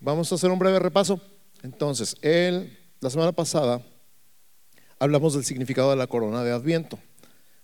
vamos 0.00 0.30
a 0.30 0.34
hacer 0.34 0.50
un 0.50 0.58
breve 0.58 0.78
repaso. 0.78 1.20
Entonces, 1.62 2.16
el, 2.22 2.78
la 3.00 3.10
semana 3.10 3.32
pasada 3.32 3.82
hablamos 4.98 5.34
del 5.34 5.44
significado 5.44 5.90
de 5.90 5.96
la 5.96 6.06
corona 6.06 6.42
de 6.42 6.52
Adviento. 6.52 6.98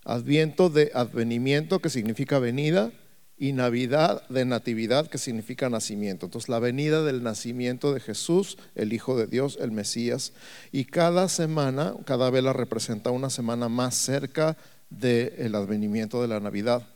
Adviento 0.05 0.71
de 0.71 0.91
advenimiento, 0.95 1.81
que 1.81 1.91
significa 1.91 2.39
venida, 2.39 2.93
y 3.39 3.53
Navidad 3.53 4.27
de 4.29 4.45
natividad, 4.45 5.09
que 5.09 5.19
significa 5.19 5.69
nacimiento. 5.69 6.27
Entonces, 6.27 6.49
la 6.49 6.59
venida 6.59 7.03
del 7.03 7.23
nacimiento 7.23 7.93
de 7.93 8.01
Jesús, 8.01 8.57
el 8.75 8.93
Hijo 8.93 9.17
de 9.17 9.27
Dios, 9.27 9.59
el 9.61 9.73
Mesías. 9.73 10.33
Y 10.73 10.87
cada 10.87 11.29
semana, 11.29 11.95
cada 12.07 12.31
vela 12.31 12.53
representa 12.53 13.11
una 13.11 13.29
semana 13.29 13.69
más 13.69 13.95
cerca 13.95 14.57
del 14.89 15.55
advenimiento 15.55 16.23
de 16.23 16.29
la 16.29 16.41
Navidad, 16.41 16.87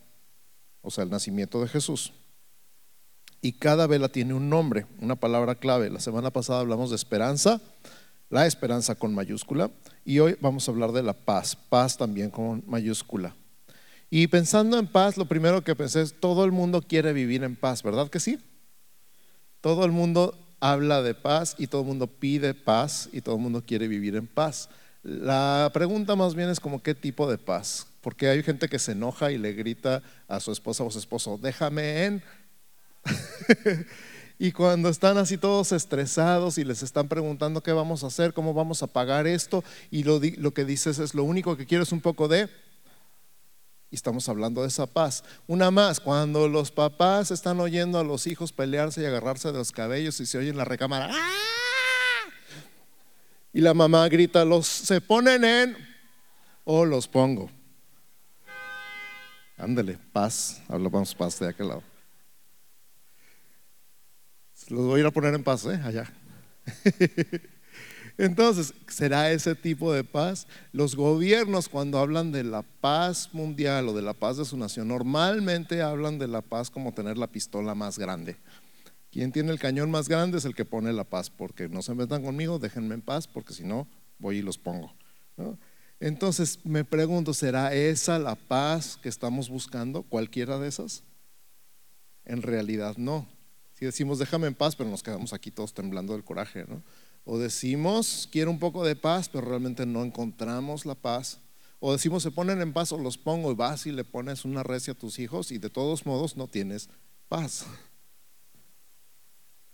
o 0.81 0.89
sea, 0.89 1.03
el 1.03 1.09
nacimiento 1.09 1.61
de 1.61 1.67
Jesús. 1.67 2.13
Y 3.41 3.53
cada 3.53 3.87
vela 3.87 4.09
tiene 4.09 4.35
un 4.35 4.49
nombre, 4.49 4.85
una 4.99 5.15
palabra 5.15 5.55
clave. 5.55 5.89
La 5.89 5.99
semana 5.99 6.29
pasada 6.29 6.59
hablamos 6.59 6.91
de 6.91 6.95
esperanza, 6.95 7.59
la 8.29 8.45
esperanza 8.45 8.93
con 8.93 9.15
mayúscula, 9.15 9.71
y 10.05 10.19
hoy 10.19 10.37
vamos 10.39 10.67
a 10.67 10.71
hablar 10.71 10.91
de 10.91 11.01
la 11.01 11.13
paz, 11.13 11.55
paz 11.55 11.97
también 11.97 12.29
con 12.29 12.63
mayúscula. 12.67 13.35
Y 14.11 14.27
pensando 14.27 14.77
en 14.77 14.87
paz, 14.87 15.17
lo 15.17 15.25
primero 15.25 15.63
que 15.63 15.75
pensé 15.75 16.01
es, 16.01 16.19
todo 16.19 16.45
el 16.45 16.51
mundo 16.51 16.81
quiere 16.81 17.13
vivir 17.13 17.43
en 17.43 17.55
paz, 17.55 17.81
¿verdad 17.81 18.09
que 18.09 18.19
sí? 18.19 18.37
Todo 19.59 19.85
el 19.85 19.91
mundo 19.91 20.37
habla 20.59 21.01
de 21.01 21.15
paz 21.15 21.55
y 21.57 21.67
todo 21.67 21.81
el 21.81 21.87
mundo 21.87 22.07
pide 22.07 22.53
paz 22.53 23.09
y 23.11 23.21
todo 23.21 23.35
el 23.35 23.41
mundo 23.41 23.63
quiere 23.65 23.87
vivir 23.87 24.15
en 24.15 24.27
paz. 24.27 24.69
La 25.01 25.71
pregunta 25.73 26.15
más 26.15 26.35
bien 26.35 26.49
es 26.49 26.59
como 26.59 26.83
qué 26.83 26.93
tipo 26.93 27.29
de 27.29 27.39
paz, 27.39 27.87
porque 28.01 28.27
hay 28.27 28.43
gente 28.43 28.69
que 28.69 28.77
se 28.77 28.91
enoja 28.91 29.31
y 29.31 29.39
le 29.39 29.53
grita 29.53 30.03
a 30.27 30.39
su 30.39 30.51
esposa 30.51 30.83
o 30.83 30.91
su 30.91 30.99
esposo, 30.99 31.39
déjame 31.41 32.05
en... 32.05 32.23
y 34.39 34.51
cuando 34.51 34.89
están 34.89 35.17
así 35.17 35.37
todos 35.37 35.71
estresados 35.71 36.57
y 36.57 36.63
les 36.63 36.83
están 36.83 37.07
preguntando 37.07 37.61
qué 37.61 37.71
vamos 37.71 38.03
a 38.03 38.07
hacer, 38.07 38.33
cómo 38.33 38.53
vamos 38.53 38.83
a 38.83 38.87
pagar 38.87 39.27
esto, 39.27 39.63
y 39.89 40.03
lo, 40.03 40.19
lo 40.37 40.53
que 40.53 40.65
dices 40.65 40.99
es 40.99 41.13
lo 41.13 41.23
único 41.23 41.57
que 41.57 41.65
quiero 41.65 41.83
es 41.83 41.91
un 41.91 42.01
poco 42.01 42.27
de 42.27 42.49
y 43.91 43.95
estamos 43.95 44.29
hablando 44.29 44.61
de 44.61 44.69
esa 44.69 44.87
paz. 44.87 45.21
Una 45.47 45.69
más, 45.69 45.99
cuando 45.99 46.47
los 46.47 46.71
papás 46.71 47.29
están 47.29 47.59
oyendo 47.59 47.99
a 47.99 48.05
los 48.05 48.25
hijos 48.25 48.53
pelearse 48.53 49.01
y 49.01 49.05
agarrarse 49.05 49.51
de 49.51 49.57
los 49.57 49.73
cabellos 49.73 50.17
y 50.21 50.25
se 50.25 50.37
oye 50.37 50.49
en 50.49 50.55
la 50.55 50.63
recámara, 50.63 51.09
¡Ah! 51.11 51.29
y 53.51 53.59
la 53.59 53.73
mamá 53.73 54.07
grita, 54.07 54.45
los 54.45 54.65
se 54.65 55.01
ponen 55.01 55.43
en 55.43 55.77
o 56.63 56.85
los 56.85 57.05
pongo. 57.05 57.51
Ándale, 59.57 59.99
paz, 60.13 60.61
hablamos 60.69 61.13
paz 61.13 61.37
de 61.39 61.49
aquel 61.49 61.67
lado. 61.67 61.90
Los 64.71 64.85
voy 64.85 64.99
a 64.99 65.01
ir 65.01 65.05
a 65.05 65.11
poner 65.11 65.33
en 65.33 65.43
paz, 65.43 65.65
¿eh? 65.65 65.81
Allá. 65.83 66.09
Entonces, 68.17 68.73
¿será 68.87 69.29
ese 69.29 69.53
tipo 69.53 69.91
de 69.91 70.05
paz? 70.05 70.47
Los 70.71 70.95
gobiernos 70.95 71.67
cuando 71.67 71.99
hablan 71.99 72.31
de 72.31 72.45
la 72.45 72.61
paz 72.61 73.33
mundial 73.33 73.89
o 73.89 73.93
de 73.93 74.01
la 74.01 74.13
paz 74.13 74.37
de 74.37 74.45
su 74.45 74.55
nación, 74.55 74.87
normalmente 74.87 75.81
hablan 75.81 76.19
de 76.19 76.29
la 76.29 76.41
paz 76.41 76.69
como 76.69 76.93
tener 76.93 77.17
la 77.17 77.27
pistola 77.27 77.75
más 77.75 77.99
grande. 77.99 78.37
Quien 79.11 79.33
tiene 79.33 79.51
el 79.51 79.59
cañón 79.59 79.91
más 79.91 80.07
grande 80.07 80.37
es 80.37 80.45
el 80.45 80.55
que 80.55 80.63
pone 80.63 80.93
la 80.93 81.03
paz, 81.03 81.29
porque 81.29 81.67
no 81.67 81.81
se 81.81 81.93
metan 81.93 82.23
conmigo, 82.23 82.57
déjenme 82.57 82.95
en 82.95 83.01
paz, 83.01 83.27
porque 83.27 83.53
si 83.53 83.65
no, 83.65 83.89
voy 84.19 84.37
y 84.37 84.41
los 84.41 84.57
pongo. 84.57 84.93
Entonces, 85.99 86.59
me 86.63 86.85
pregunto, 86.85 87.33
¿será 87.33 87.73
esa 87.73 88.19
la 88.19 88.35
paz 88.35 88.97
que 89.03 89.09
estamos 89.09 89.49
buscando? 89.49 90.03
¿Cualquiera 90.03 90.59
de 90.59 90.69
esas? 90.69 91.03
En 92.23 92.41
realidad 92.41 92.95
no. 92.95 93.27
Si 93.81 93.85
decimos, 93.87 94.19
déjame 94.19 94.45
en 94.45 94.53
paz, 94.53 94.75
pero 94.75 94.91
nos 94.91 95.01
quedamos 95.01 95.33
aquí 95.33 95.49
todos 95.49 95.73
temblando 95.73 96.13
del 96.13 96.23
coraje, 96.23 96.65
¿no? 96.67 96.83
O 97.25 97.39
decimos, 97.39 98.29
quiero 98.31 98.51
un 98.51 98.59
poco 98.59 98.85
de 98.85 98.95
paz, 98.95 99.27
pero 99.27 99.43
realmente 99.43 99.87
no 99.87 100.03
encontramos 100.03 100.85
la 100.85 100.93
paz. 100.93 101.39
O 101.79 101.91
decimos, 101.91 102.21
se 102.21 102.29
ponen 102.29 102.61
en 102.61 102.73
paz 102.73 102.91
o 102.91 102.99
los 102.99 103.17
pongo 103.17 103.51
y 103.51 103.55
vas 103.55 103.87
y 103.87 103.91
le 103.91 104.03
pones 104.03 104.45
una 104.45 104.61
recia 104.61 104.93
a 104.93 104.95
tus 104.95 105.17
hijos 105.17 105.51
y 105.51 105.57
de 105.57 105.71
todos 105.71 106.05
modos 106.05 106.37
no 106.37 106.47
tienes 106.47 106.89
paz. 107.27 107.65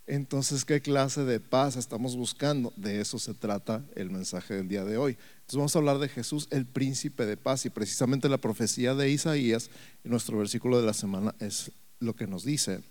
Entonces, 0.06 0.64
¿qué 0.64 0.80
clase 0.80 1.26
de 1.26 1.42
paz 1.42 1.76
estamos 1.76 2.16
buscando? 2.16 2.72
De 2.78 3.02
eso 3.02 3.20
se 3.20 3.34
trata 3.34 3.84
el 3.96 4.10
mensaje 4.10 4.54
del 4.54 4.70
día 4.70 4.86
de 4.86 4.96
hoy. 4.96 5.18
Entonces 5.40 5.58
vamos 5.58 5.76
a 5.76 5.80
hablar 5.80 6.00
de 6.00 6.08
Jesús, 6.08 6.48
el 6.52 6.66
príncipe 6.66 7.26
de 7.26 7.36
paz, 7.36 7.66
y 7.66 7.70
precisamente 7.70 8.30
la 8.30 8.38
profecía 8.38 8.96
de 8.96 9.10
Isaías, 9.10 9.70
en 10.06 10.12
nuestro 10.12 10.38
versículo 10.38 10.80
de 10.80 10.86
la 10.86 10.94
semana, 10.94 11.36
es 11.42 11.74
lo 12.00 12.16
que 12.16 12.26
nos 12.26 12.46
dice. 12.46 12.84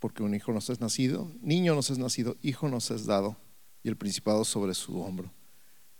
Porque 0.00 0.22
un 0.22 0.34
hijo 0.34 0.52
nos 0.52 0.70
es 0.70 0.80
nacido, 0.80 1.30
niño 1.42 1.74
nos 1.74 1.90
es 1.90 1.98
nacido, 1.98 2.36
hijo 2.42 2.68
nos 2.68 2.90
es 2.90 3.06
dado, 3.06 3.36
y 3.84 3.88
el 3.88 3.96
principado 3.96 4.44
sobre 4.44 4.74
su 4.74 4.98
hombro. 5.00 5.30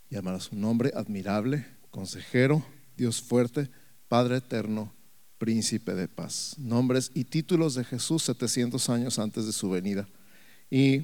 Y 0.08 0.16
llamará 0.16 0.40
su 0.40 0.56
nombre 0.56 0.90
admirable, 0.96 1.66
consejero, 1.90 2.64
Dios 2.96 3.22
fuerte, 3.22 3.70
Padre 4.08 4.38
eterno, 4.38 4.92
príncipe 5.38 5.94
de 5.94 6.08
paz. 6.08 6.56
Nombres 6.58 7.12
y 7.14 7.24
títulos 7.24 7.74
de 7.74 7.84
Jesús 7.84 8.24
700 8.24 8.90
años 8.90 9.18
antes 9.18 9.46
de 9.46 9.52
su 9.52 9.70
venida. 9.70 10.08
Y 10.70 11.02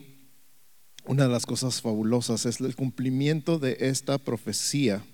una 1.07 1.25
de 1.25 1.33
las 1.33 1.47
cosas 1.47 1.81
fabulosas 1.81 2.47
es 2.47 2.61
el 2.61 2.75
cumplimiento 2.75 3.59
de 3.59 3.77
esta 3.81 4.19
profecía. 4.19 5.05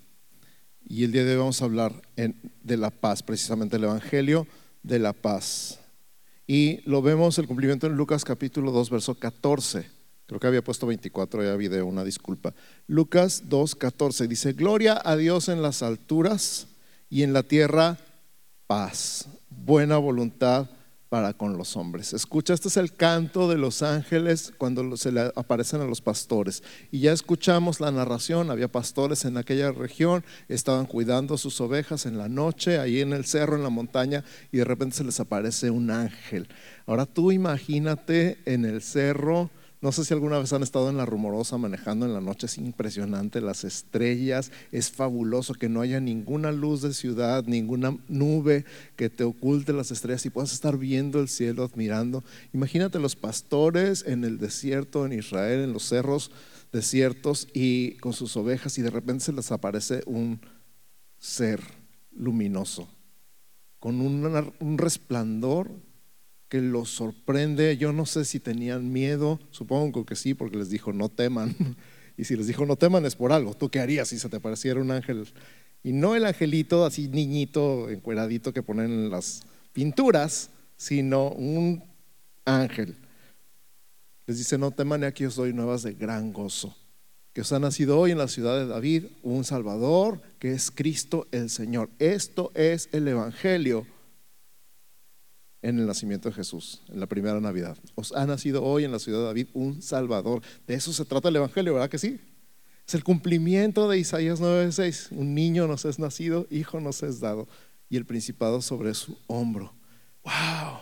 Y 0.84 1.04
el 1.04 1.12
día 1.12 1.24
de 1.24 1.32
hoy 1.32 1.38
vamos 1.38 1.60
a 1.60 1.66
hablar 1.66 2.02
de 2.16 2.76
la 2.76 2.90
paz, 2.90 3.22
precisamente 3.22 3.76
el 3.76 3.84
Evangelio 3.84 4.46
de 4.82 4.98
la 4.98 5.12
paz. 5.12 5.81
Y 6.46 6.80
lo 6.88 7.02
vemos 7.02 7.38
el 7.38 7.46
cumplimiento 7.46 7.86
en 7.86 7.94
Lucas 7.94 8.24
capítulo 8.24 8.72
2, 8.72 8.90
verso 8.90 9.14
14. 9.14 9.86
Creo 10.26 10.40
que 10.40 10.46
había 10.46 10.64
puesto 10.64 10.86
24, 10.86 11.44
ya 11.44 11.56
video, 11.56 11.86
una 11.86 12.04
disculpa. 12.04 12.54
Lucas 12.86 13.44
2, 13.48 13.74
14 13.74 14.28
dice, 14.28 14.52
Gloria 14.52 15.00
a 15.04 15.16
Dios 15.16 15.48
en 15.48 15.62
las 15.62 15.82
alturas 15.82 16.68
y 17.08 17.22
en 17.22 17.32
la 17.32 17.42
tierra 17.42 17.98
paz, 18.66 19.28
buena 19.50 19.98
voluntad 19.98 20.70
para 21.12 21.34
con 21.34 21.58
los 21.58 21.76
hombres. 21.76 22.14
Escucha, 22.14 22.54
este 22.54 22.68
es 22.68 22.78
el 22.78 22.94
canto 22.94 23.46
de 23.46 23.58
los 23.58 23.82
ángeles 23.82 24.54
cuando 24.56 24.96
se 24.96 25.12
le 25.12 25.30
aparecen 25.36 25.82
a 25.82 25.84
los 25.84 26.00
pastores. 26.00 26.62
Y 26.90 27.00
ya 27.00 27.12
escuchamos 27.12 27.80
la 27.80 27.90
narración, 27.90 28.50
había 28.50 28.72
pastores 28.72 29.26
en 29.26 29.36
aquella 29.36 29.72
región, 29.72 30.24
estaban 30.48 30.86
cuidando 30.86 31.36
sus 31.36 31.60
ovejas 31.60 32.06
en 32.06 32.16
la 32.16 32.30
noche, 32.30 32.78
ahí 32.78 33.02
en 33.02 33.12
el 33.12 33.26
cerro, 33.26 33.56
en 33.56 33.62
la 33.62 33.68
montaña, 33.68 34.24
y 34.52 34.56
de 34.56 34.64
repente 34.64 34.96
se 34.96 35.04
les 35.04 35.20
aparece 35.20 35.68
un 35.70 35.90
ángel. 35.90 36.48
Ahora 36.86 37.04
tú 37.04 37.30
imagínate 37.30 38.38
en 38.46 38.64
el 38.64 38.80
cerro, 38.80 39.50
no 39.82 39.90
sé 39.90 40.04
si 40.04 40.14
alguna 40.14 40.38
vez 40.38 40.52
han 40.52 40.62
estado 40.62 40.88
en 40.90 40.96
la 40.96 41.06
rumorosa 41.06 41.58
manejando 41.58 42.06
en 42.06 42.14
la 42.14 42.20
noche, 42.20 42.46
es 42.46 42.56
impresionante, 42.56 43.40
las 43.40 43.64
estrellas, 43.64 44.52
es 44.70 44.92
fabuloso 44.92 45.54
que 45.54 45.68
no 45.68 45.80
haya 45.80 45.98
ninguna 45.98 46.52
luz 46.52 46.82
de 46.82 46.94
ciudad, 46.94 47.44
ninguna 47.46 47.98
nube 48.06 48.64
que 48.94 49.10
te 49.10 49.24
oculte 49.24 49.72
las 49.72 49.90
estrellas 49.90 50.24
y 50.24 50.30
puedas 50.30 50.52
estar 50.52 50.78
viendo 50.78 51.20
el 51.20 51.28
cielo, 51.28 51.64
admirando. 51.64 52.22
Imagínate 52.52 53.00
los 53.00 53.16
pastores 53.16 54.04
en 54.06 54.22
el 54.22 54.38
desierto, 54.38 55.04
en 55.04 55.14
Israel, 55.14 55.62
en 55.62 55.72
los 55.72 55.82
cerros 55.88 56.30
desiertos 56.72 57.48
y 57.52 57.96
con 57.96 58.12
sus 58.12 58.36
ovejas 58.36 58.78
y 58.78 58.82
de 58.82 58.90
repente 58.90 59.24
se 59.24 59.32
les 59.32 59.50
aparece 59.50 60.04
un 60.06 60.40
ser 61.18 61.60
luminoso, 62.12 62.88
con 63.80 64.00
un 64.00 64.78
resplandor 64.78 65.72
que 66.52 66.60
los 66.60 66.90
sorprende. 66.90 67.78
Yo 67.78 67.94
no 67.94 68.04
sé 68.04 68.26
si 68.26 68.38
tenían 68.38 68.92
miedo, 68.92 69.40
supongo 69.52 70.04
que 70.04 70.14
sí, 70.14 70.34
porque 70.34 70.58
les 70.58 70.68
dijo 70.68 70.92
no 70.92 71.08
teman. 71.08 71.56
Y 72.18 72.24
si 72.24 72.36
les 72.36 72.46
dijo 72.46 72.66
no 72.66 72.76
teman 72.76 73.06
es 73.06 73.16
por 73.16 73.32
algo. 73.32 73.54
¿Tú 73.54 73.70
qué 73.70 73.80
harías 73.80 74.08
si 74.08 74.18
se 74.18 74.28
te 74.28 74.38
pareciera 74.38 74.78
un 74.78 74.90
ángel? 74.90 75.26
Y 75.82 75.94
no 75.94 76.14
el 76.14 76.26
angelito 76.26 76.84
así 76.84 77.08
niñito, 77.08 77.88
encueradito 77.88 78.52
que 78.52 78.62
ponen 78.62 78.90
en 78.90 79.10
las 79.10 79.44
pinturas, 79.72 80.50
sino 80.76 81.30
un 81.30 81.82
ángel. 82.44 82.96
Les 84.26 84.36
dice, 84.36 84.58
no 84.58 84.72
teman, 84.72 85.04
aquí 85.04 85.24
os 85.24 85.36
doy 85.36 85.54
nuevas 85.54 85.82
de 85.82 85.94
gran 85.94 86.34
gozo. 86.34 86.76
Que 87.32 87.40
os 87.40 87.52
ha 87.52 87.60
nacido 87.60 87.98
hoy 87.98 88.10
en 88.10 88.18
la 88.18 88.28
ciudad 88.28 88.58
de 88.58 88.66
David 88.66 89.06
un 89.22 89.44
Salvador, 89.44 90.20
que 90.38 90.52
es 90.52 90.70
Cristo 90.70 91.26
el 91.32 91.48
Señor. 91.48 91.88
Esto 91.98 92.52
es 92.54 92.90
el 92.92 93.08
Evangelio 93.08 93.86
en 95.62 95.78
el 95.78 95.86
nacimiento 95.86 96.28
de 96.28 96.34
Jesús, 96.34 96.82
en 96.88 97.00
la 97.00 97.06
primera 97.06 97.40
Navidad. 97.40 97.78
Os 97.94 98.12
ha 98.12 98.26
nacido 98.26 98.62
hoy 98.64 98.84
en 98.84 98.92
la 98.92 98.98
ciudad 98.98 99.20
de 99.20 99.24
David 99.26 99.46
un 99.54 99.80
Salvador. 99.80 100.42
De 100.66 100.74
eso 100.74 100.92
se 100.92 101.04
trata 101.04 101.28
el 101.28 101.36
Evangelio, 101.36 101.74
¿verdad 101.74 101.88
que 101.88 101.98
sí? 101.98 102.20
Es 102.86 102.94
el 102.94 103.04
cumplimiento 103.04 103.88
de 103.88 103.98
Isaías 103.98 104.40
9:6. 104.40 105.12
Un 105.12 105.34
niño 105.34 105.68
nos 105.68 105.84
es 105.84 105.98
nacido, 105.98 106.46
hijo 106.50 106.80
nos 106.80 107.02
es 107.02 107.20
dado, 107.20 107.48
y 107.88 107.96
el 107.96 108.04
principado 108.04 108.60
sobre 108.60 108.92
su 108.94 109.16
hombro. 109.28 109.72
¡Wow! 110.24 110.80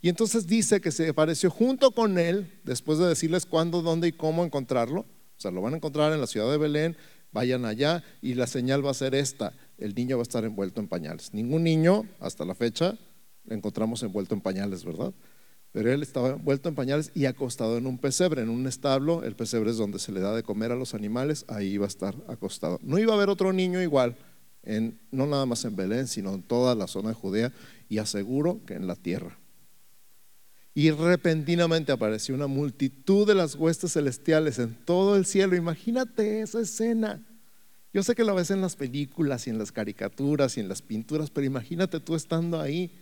Y 0.00 0.08
entonces 0.08 0.46
dice 0.46 0.80
que 0.80 0.90
se 0.90 1.08
apareció 1.10 1.50
junto 1.50 1.90
con 1.90 2.18
él, 2.18 2.60
después 2.64 2.98
de 2.98 3.06
decirles 3.06 3.44
cuándo, 3.44 3.82
dónde 3.82 4.08
y 4.08 4.12
cómo 4.12 4.44
encontrarlo. 4.44 5.00
O 5.00 5.40
sea, 5.40 5.50
lo 5.50 5.60
van 5.60 5.74
a 5.74 5.76
encontrar 5.76 6.12
en 6.12 6.20
la 6.20 6.26
ciudad 6.26 6.50
de 6.50 6.56
Belén, 6.56 6.96
vayan 7.32 7.64
allá 7.64 8.02
y 8.22 8.34
la 8.34 8.46
señal 8.46 8.84
va 8.84 8.90
a 8.90 8.94
ser 8.94 9.14
esta. 9.14 9.52
El 9.78 9.94
niño 9.94 10.16
va 10.16 10.22
a 10.22 10.24
estar 10.24 10.44
envuelto 10.44 10.80
en 10.80 10.88
pañales. 10.88 11.34
Ningún 11.34 11.64
niño, 11.64 12.06
hasta 12.18 12.44
la 12.44 12.54
fecha, 12.54 12.98
le 13.44 13.54
encontramos 13.54 14.02
envuelto 14.02 14.34
en 14.34 14.40
pañales, 14.40 14.84
¿verdad? 14.84 15.12
Pero 15.72 15.92
él 15.92 16.02
estaba 16.02 16.30
envuelto 16.30 16.68
en 16.68 16.74
pañales 16.74 17.12
y 17.14 17.26
acostado 17.26 17.78
en 17.78 17.86
un 17.86 17.98
pesebre, 17.98 18.42
en 18.42 18.48
un 18.48 18.66
establo. 18.66 19.22
El 19.22 19.36
pesebre 19.36 19.70
es 19.70 19.76
donde 19.76 19.98
se 19.98 20.10
le 20.10 20.20
da 20.20 20.34
de 20.34 20.42
comer 20.42 20.72
a 20.72 20.76
los 20.76 20.94
animales, 20.94 21.44
ahí 21.48 21.68
iba 21.68 21.84
a 21.84 21.88
estar 21.88 22.16
acostado. 22.26 22.80
No 22.82 22.98
iba 22.98 23.12
a 23.12 23.16
haber 23.16 23.28
otro 23.28 23.52
niño 23.52 23.80
igual, 23.80 24.16
no 25.10 25.26
nada 25.26 25.46
más 25.46 25.64
en 25.64 25.76
Belén, 25.76 26.08
sino 26.08 26.34
en 26.34 26.42
toda 26.42 26.74
la 26.74 26.86
zona 26.86 27.10
de 27.10 27.14
Judea 27.14 27.52
y 27.88 27.98
aseguro 27.98 28.60
que 28.66 28.74
en 28.74 28.86
la 28.86 28.96
tierra. 28.96 29.38
Y 30.74 30.90
repentinamente 30.90 31.92
apareció 31.92 32.34
una 32.34 32.46
multitud 32.46 33.26
de 33.26 33.34
las 33.34 33.54
huestes 33.56 33.92
celestiales 33.92 34.58
en 34.58 34.74
todo 34.84 35.16
el 35.16 35.26
cielo. 35.26 35.56
Imagínate 35.56 36.42
esa 36.42 36.60
escena. 36.60 37.26
Yo 37.92 38.04
sé 38.04 38.14
que 38.14 38.22
la 38.22 38.32
ves 38.32 38.52
en 38.52 38.60
las 38.60 38.76
películas 38.76 39.46
y 39.46 39.50
en 39.50 39.58
las 39.58 39.72
caricaturas 39.72 40.56
y 40.56 40.60
en 40.60 40.68
las 40.68 40.80
pinturas, 40.80 41.30
pero 41.30 41.44
imagínate 41.44 41.98
tú 41.98 42.14
estando 42.14 42.60
ahí. 42.60 42.92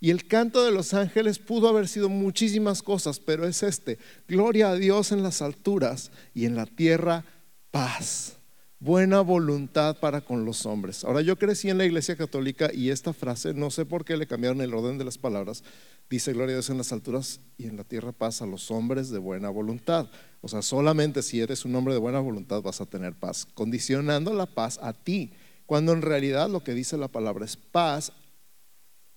Y 0.00 0.10
el 0.10 0.26
canto 0.26 0.64
de 0.64 0.72
los 0.72 0.94
ángeles 0.94 1.38
pudo 1.38 1.68
haber 1.68 1.86
sido 1.86 2.08
muchísimas 2.08 2.82
cosas, 2.82 3.20
pero 3.20 3.46
es 3.46 3.62
este. 3.62 3.98
Gloria 4.26 4.70
a 4.70 4.74
Dios 4.74 5.12
en 5.12 5.22
las 5.22 5.42
alturas 5.42 6.10
y 6.34 6.44
en 6.44 6.56
la 6.56 6.66
tierra 6.66 7.24
paz. 7.70 8.36
Buena 8.80 9.20
voluntad 9.20 9.96
para 10.00 10.22
con 10.22 10.44
los 10.44 10.66
hombres. 10.66 11.04
Ahora 11.04 11.20
yo 11.20 11.38
crecí 11.38 11.70
en 11.70 11.78
la 11.78 11.84
iglesia 11.84 12.16
católica 12.16 12.68
y 12.74 12.90
esta 12.90 13.12
frase, 13.12 13.54
no 13.54 13.70
sé 13.70 13.86
por 13.86 14.04
qué 14.04 14.16
le 14.16 14.26
cambiaron 14.26 14.60
el 14.60 14.74
orden 14.74 14.98
de 14.98 15.04
las 15.04 15.18
palabras, 15.18 15.62
dice 16.10 16.32
gloria 16.32 16.54
a 16.54 16.56
Dios 16.56 16.70
en 16.70 16.78
las 16.78 16.92
alturas 16.92 17.38
y 17.56 17.66
en 17.66 17.76
la 17.76 17.84
tierra 17.84 18.10
paz 18.10 18.42
a 18.42 18.46
los 18.46 18.72
hombres 18.72 19.08
de 19.10 19.18
buena 19.18 19.50
voluntad. 19.50 20.10
O 20.40 20.48
sea, 20.48 20.62
solamente 20.62 21.22
si 21.22 21.40
eres 21.40 21.64
un 21.64 21.76
hombre 21.76 21.94
de 21.94 22.00
buena 22.00 22.18
voluntad 22.18 22.60
vas 22.60 22.80
a 22.80 22.86
tener 22.86 23.14
paz, 23.14 23.46
condicionando 23.54 24.34
la 24.34 24.46
paz 24.46 24.80
a 24.82 24.92
ti, 24.92 25.32
cuando 25.64 25.92
en 25.92 26.02
realidad 26.02 26.50
lo 26.50 26.64
que 26.64 26.74
dice 26.74 26.96
la 26.96 27.06
palabra 27.06 27.44
es 27.44 27.56
paz 27.56 28.12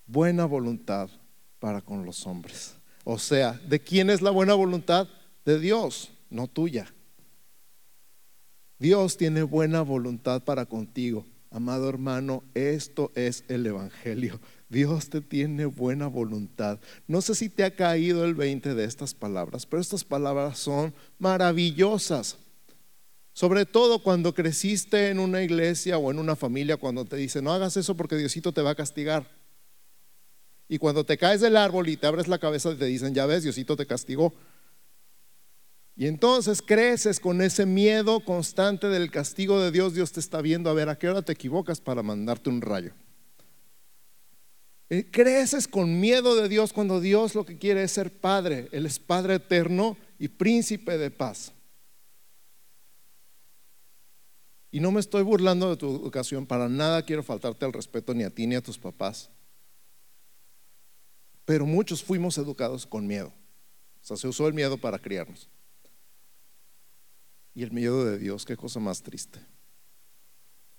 buena 0.07 0.45
voluntad 0.45 1.09
para 1.59 1.81
con 1.81 2.05
los 2.05 2.25
hombres. 2.27 2.75
O 3.03 3.19
sea, 3.19 3.53
¿de 3.67 3.79
quién 3.79 4.09
es 4.09 4.21
la 4.21 4.31
buena 4.31 4.53
voluntad? 4.53 5.07
De 5.45 5.59
Dios, 5.59 6.11
no 6.29 6.47
tuya. 6.47 6.93
Dios 8.79 9.17
tiene 9.17 9.43
buena 9.43 9.81
voluntad 9.81 10.43
para 10.43 10.65
contigo. 10.65 11.25
Amado 11.51 11.87
hermano, 11.87 12.43
esto 12.53 13.11
es 13.15 13.45
el 13.47 13.65
Evangelio. 13.65 14.41
Dios 14.67 15.09
te 15.09 15.21
tiene 15.21 15.65
buena 15.65 16.07
voluntad. 16.07 16.79
No 17.07 17.21
sé 17.21 17.35
si 17.35 17.47
te 17.49 17.63
ha 17.63 17.75
caído 17.75 18.25
el 18.25 18.35
20 18.35 18.73
de 18.73 18.83
estas 18.83 19.13
palabras, 19.13 19.65
pero 19.65 19.81
estas 19.81 20.03
palabras 20.03 20.59
son 20.59 20.93
maravillosas. 21.17 22.37
Sobre 23.31 23.65
todo 23.65 23.99
cuando 23.99 24.33
creciste 24.33 25.09
en 25.09 25.19
una 25.19 25.43
iglesia 25.43 25.97
o 25.97 26.09
en 26.09 26.19
una 26.19 26.35
familia, 26.35 26.77
cuando 26.77 27.05
te 27.05 27.15
dicen, 27.15 27.43
no 27.43 27.53
hagas 27.53 27.77
eso 27.77 27.95
porque 27.95 28.17
Diosito 28.17 28.51
te 28.51 28.61
va 28.61 28.71
a 28.71 28.75
castigar. 28.75 29.29
Y 30.67 30.79
cuando 30.79 31.05
te 31.05 31.17
caes 31.17 31.41
del 31.41 31.57
árbol 31.57 31.89
y 31.89 31.97
te 31.97 32.07
abres 32.07 32.27
la 32.27 32.39
cabeza 32.39 32.75
te 32.75 32.85
dicen, 32.85 33.13
ya 33.13 33.25
ves, 33.25 33.43
Diosito 33.43 33.75
te 33.75 33.85
castigó. 33.85 34.33
Y 35.95 36.07
entonces 36.07 36.61
creces 36.61 37.19
con 37.19 37.41
ese 37.41 37.65
miedo 37.65 38.19
constante 38.19 38.87
del 38.87 39.11
castigo 39.11 39.61
de 39.61 39.71
Dios. 39.71 39.93
Dios 39.93 40.11
te 40.11 40.19
está 40.19 40.41
viendo 40.41 40.69
a 40.69 40.73
ver 40.73 40.89
a 40.89 40.97
qué 40.97 41.09
hora 41.09 41.21
te 41.21 41.33
equivocas 41.33 41.79
para 41.79 42.03
mandarte 42.03 42.49
un 42.49 42.61
rayo. 42.61 42.93
Eh, 44.89 45.09
creces 45.09 45.67
con 45.67 45.99
miedo 45.99 46.35
de 46.35 46.49
Dios 46.49 46.73
cuando 46.73 46.99
Dios 46.99 47.33
lo 47.33 47.45
que 47.45 47.57
quiere 47.57 47.83
es 47.83 47.91
ser 47.91 48.11
Padre. 48.11 48.67
Él 48.71 48.85
es 48.85 48.99
Padre 48.99 49.35
eterno 49.35 49.97
y 50.19 50.27
príncipe 50.27 50.97
de 50.97 51.11
paz. 51.11 51.53
Y 54.69 54.81
no 54.81 54.91
me 54.91 54.99
estoy 54.99 55.23
burlando 55.23 55.69
de 55.69 55.77
tu 55.77 55.89
educación, 55.89 56.45
para 56.45 56.67
nada 56.67 57.03
quiero 57.03 57.23
faltarte 57.23 57.63
al 57.63 57.71
respeto 57.71 58.13
ni 58.13 58.25
a 58.25 58.29
ti 58.29 58.45
ni 58.45 58.55
a 58.55 58.61
tus 58.61 58.77
papás 58.77 59.31
pero 61.45 61.65
muchos 61.65 62.03
fuimos 62.03 62.37
educados 62.37 62.85
con 62.85 63.07
miedo. 63.07 63.27
O 64.01 64.05
sea, 64.05 64.17
se 64.17 64.27
usó 64.27 64.47
el 64.47 64.53
miedo 64.53 64.77
para 64.77 64.99
criarnos. 64.99 65.49
Y 67.53 67.63
el 67.63 67.71
miedo 67.71 68.03
de 68.03 68.17
Dios, 68.17 68.45
qué 68.45 68.57
cosa 68.57 68.79
más 68.79 69.01
triste. 69.01 69.39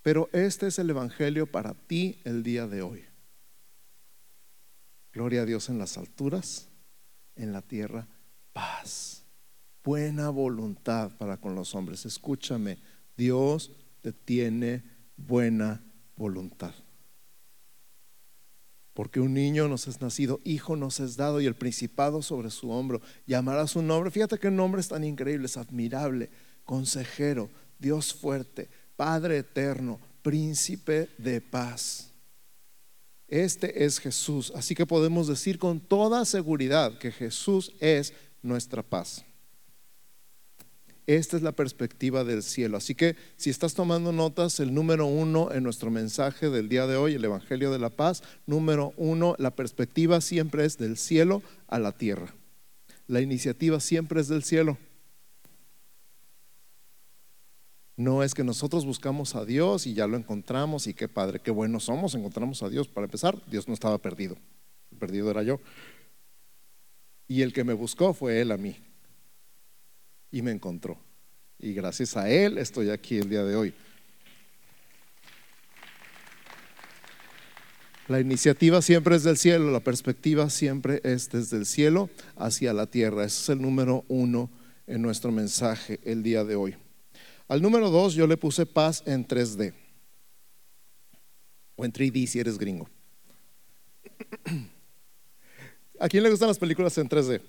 Pero 0.02 0.28
este 0.32 0.66
es 0.66 0.78
el 0.78 0.90
Evangelio 0.90 1.50
para 1.50 1.74
ti 1.74 2.20
el 2.24 2.42
día 2.42 2.66
de 2.66 2.82
hoy. 2.82 3.04
Gloria 5.12 5.42
a 5.42 5.46
Dios 5.46 5.68
en 5.70 5.78
las 5.78 5.96
alturas, 5.96 6.68
en 7.36 7.52
la 7.52 7.62
tierra, 7.62 8.06
paz, 8.52 9.24
buena 9.82 10.28
voluntad 10.28 11.16
para 11.16 11.38
con 11.38 11.54
los 11.54 11.74
hombres. 11.74 12.04
Escúchame, 12.04 12.78
Dios 13.16 13.72
te 14.02 14.12
tiene 14.12 14.84
buena 15.16 15.82
voluntad 16.16 16.74
porque 18.96 19.20
un 19.20 19.34
niño 19.34 19.68
nos 19.68 19.88
es 19.88 20.00
nacido, 20.00 20.40
hijo 20.42 20.74
nos 20.74 21.00
es 21.00 21.18
dado 21.18 21.42
y 21.42 21.44
el 21.44 21.54
principado 21.54 22.22
sobre 22.22 22.48
su 22.48 22.70
hombro. 22.70 23.02
Llamará 23.26 23.66
su 23.66 23.82
nombre. 23.82 24.10
Fíjate 24.10 24.38
qué 24.38 24.50
nombres 24.50 24.88
tan 24.88 25.04
increíbles, 25.04 25.58
admirable, 25.58 26.30
consejero, 26.64 27.50
Dios 27.78 28.14
fuerte, 28.14 28.70
Padre 28.96 29.36
eterno, 29.36 30.00
príncipe 30.22 31.10
de 31.18 31.42
paz. 31.42 32.10
Este 33.28 33.84
es 33.84 33.98
Jesús. 33.98 34.50
Así 34.56 34.74
que 34.74 34.86
podemos 34.86 35.28
decir 35.28 35.58
con 35.58 35.78
toda 35.78 36.24
seguridad 36.24 36.96
que 36.96 37.12
Jesús 37.12 37.74
es 37.80 38.14
nuestra 38.40 38.82
paz. 38.82 39.25
Esta 41.06 41.36
es 41.36 41.42
la 41.42 41.52
perspectiva 41.52 42.24
del 42.24 42.42
cielo. 42.42 42.76
Así 42.76 42.96
que 42.96 43.14
si 43.36 43.48
estás 43.48 43.74
tomando 43.74 44.10
notas, 44.10 44.58
el 44.58 44.74
número 44.74 45.06
uno 45.06 45.52
en 45.52 45.62
nuestro 45.62 45.90
mensaje 45.90 46.50
del 46.50 46.68
día 46.68 46.88
de 46.88 46.96
hoy, 46.96 47.14
el 47.14 47.24
Evangelio 47.24 47.70
de 47.70 47.78
la 47.78 47.90
Paz, 47.90 48.24
número 48.46 48.92
uno, 48.96 49.36
la 49.38 49.52
perspectiva 49.52 50.20
siempre 50.20 50.64
es 50.64 50.78
del 50.78 50.96
cielo 50.96 51.42
a 51.68 51.78
la 51.78 51.92
tierra. 51.92 52.34
La 53.06 53.20
iniciativa 53.20 53.78
siempre 53.78 54.20
es 54.20 54.26
del 54.26 54.42
cielo. 54.42 54.78
No 57.96 58.24
es 58.24 58.34
que 58.34 58.42
nosotros 58.42 58.84
buscamos 58.84 59.36
a 59.36 59.44
Dios 59.44 59.86
y 59.86 59.94
ya 59.94 60.08
lo 60.08 60.16
encontramos 60.16 60.88
y 60.88 60.92
qué 60.92 61.08
padre, 61.08 61.38
qué 61.38 61.52
buenos 61.52 61.84
somos, 61.84 62.16
encontramos 62.16 62.64
a 62.64 62.68
Dios. 62.68 62.88
Para 62.88 63.04
empezar, 63.04 63.40
Dios 63.48 63.68
no 63.68 63.74
estaba 63.74 63.98
perdido, 63.98 64.36
el 64.90 64.98
perdido 64.98 65.30
era 65.30 65.44
yo. 65.44 65.60
Y 67.28 67.42
el 67.42 67.52
que 67.52 67.64
me 67.64 67.74
buscó 67.74 68.12
fue 68.12 68.40
Él 68.40 68.50
a 68.50 68.56
mí 68.56 68.76
y 70.36 70.42
me 70.42 70.50
encontró. 70.50 70.98
Y 71.58 71.72
gracias 71.72 72.14
a 72.14 72.28
Él 72.28 72.58
estoy 72.58 72.90
aquí 72.90 73.16
el 73.16 73.30
día 73.30 73.42
de 73.42 73.56
hoy. 73.56 73.72
La 78.08 78.20
iniciativa 78.20 78.82
siempre 78.82 79.16
es 79.16 79.24
del 79.24 79.38
cielo, 79.38 79.70
la 79.70 79.80
perspectiva 79.80 80.50
siempre 80.50 81.00
es 81.04 81.30
desde 81.30 81.56
el 81.56 81.64
cielo 81.64 82.10
hacia 82.36 82.74
la 82.74 82.86
tierra. 82.86 83.24
Ese 83.24 83.40
es 83.40 83.48
el 83.48 83.62
número 83.62 84.04
uno 84.08 84.50
en 84.86 85.00
nuestro 85.00 85.32
mensaje 85.32 86.00
el 86.04 86.22
día 86.22 86.44
de 86.44 86.54
hoy. 86.54 86.76
Al 87.48 87.62
número 87.62 87.88
dos 87.88 88.12
yo 88.12 88.26
le 88.26 88.36
puse 88.36 88.66
paz 88.66 89.02
en 89.06 89.26
3D. 89.26 89.72
O 91.76 91.84
en 91.86 91.92
3D 91.92 92.26
si 92.26 92.40
eres 92.40 92.58
gringo. 92.58 92.90
¿A 95.98 96.08
quién 96.08 96.22
le 96.22 96.28
gustan 96.30 96.48
las 96.48 96.58
películas 96.58 96.98
en 96.98 97.08
3D? 97.08 97.40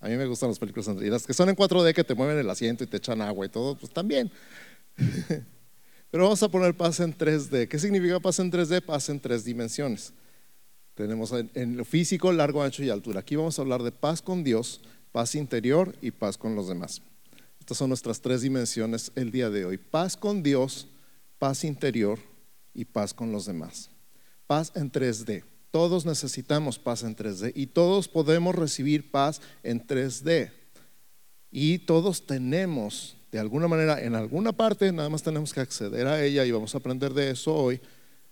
A 0.00 0.08
mí 0.08 0.16
me 0.16 0.26
gustan 0.26 0.48
las 0.48 0.58
películas 0.58 0.88
y 1.00 1.10
las 1.10 1.26
que 1.26 1.34
son 1.34 1.48
en 1.48 1.56
4D 1.56 1.92
que 1.92 2.04
te 2.04 2.14
mueven 2.14 2.38
el 2.38 2.48
asiento 2.48 2.84
y 2.84 2.86
te 2.86 2.98
echan 2.98 3.20
agua 3.20 3.46
y 3.46 3.48
todo, 3.48 3.76
pues 3.76 3.92
también. 3.92 4.30
Pero 6.10 6.24
vamos 6.24 6.42
a 6.42 6.48
poner 6.48 6.74
paz 6.74 7.00
en 7.00 7.16
3D. 7.16 7.68
¿Qué 7.68 7.78
significa 7.78 8.18
paz 8.20 8.38
en 8.38 8.50
3D? 8.50 8.80
Paz 8.82 9.08
en 9.08 9.20
tres 9.20 9.44
dimensiones. 9.44 10.14
Tenemos 10.94 11.32
en, 11.54 11.76
lo 11.76 11.84
físico, 11.84 12.32
largo, 12.32 12.62
ancho 12.62 12.82
y 12.82 12.90
altura. 12.90 13.20
Aquí 13.20 13.36
vamos 13.36 13.58
a 13.58 13.62
hablar 13.62 13.82
de 13.82 13.92
paz 13.92 14.22
con 14.22 14.42
Dios, 14.42 14.80
paz 15.12 15.34
interior 15.34 15.94
y 16.00 16.10
paz 16.10 16.38
con 16.38 16.54
los 16.54 16.68
demás. 16.68 17.02
Estas 17.60 17.78
son 17.78 17.90
nuestras 17.90 18.20
tres 18.20 18.40
dimensiones 18.40 19.12
el 19.14 19.30
día 19.30 19.50
de 19.50 19.64
hoy. 19.64 19.78
Paz 19.78 20.16
con 20.16 20.42
Dios, 20.42 20.88
paz 21.38 21.62
interior 21.64 22.18
y 22.72 22.84
paz 22.84 23.12
con 23.12 23.30
los 23.30 23.46
demás. 23.46 23.90
Paz 24.46 24.72
en 24.74 24.90
3D. 24.90 25.44
Todos 25.70 26.06
necesitamos 26.06 26.78
paz 26.78 27.02
en 27.02 27.14
3D 27.14 27.52
y 27.54 27.66
todos 27.66 28.08
podemos 28.08 28.54
recibir 28.54 29.10
paz 29.10 29.40
en 29.62 29.86
3D. 29.86 30.50
Y 31.50 31.78
todos 31.80 32.26
tenemos, 32.26 33.16
de 33.32 33.38
alguna 33.38 33.68
manera, 33.68 34.02
en 34.02 34.14
alguna 34.14 34.52
parte, 34.52 34.92
nada 34.92 35.08
más 35.08 35.22
tenemos 35.22 35.52
que 35.52 35.60
acceder 35.60 36.06
a 36.06 36.22
ella 36.22 36.44
y 36.44 36.50
vamos 36.50 36.74
a 36.74 36.78
aprender 36.78 37.12
de 37.14 37.30
eso 37.30 37.54
hoy, 37.54 37.80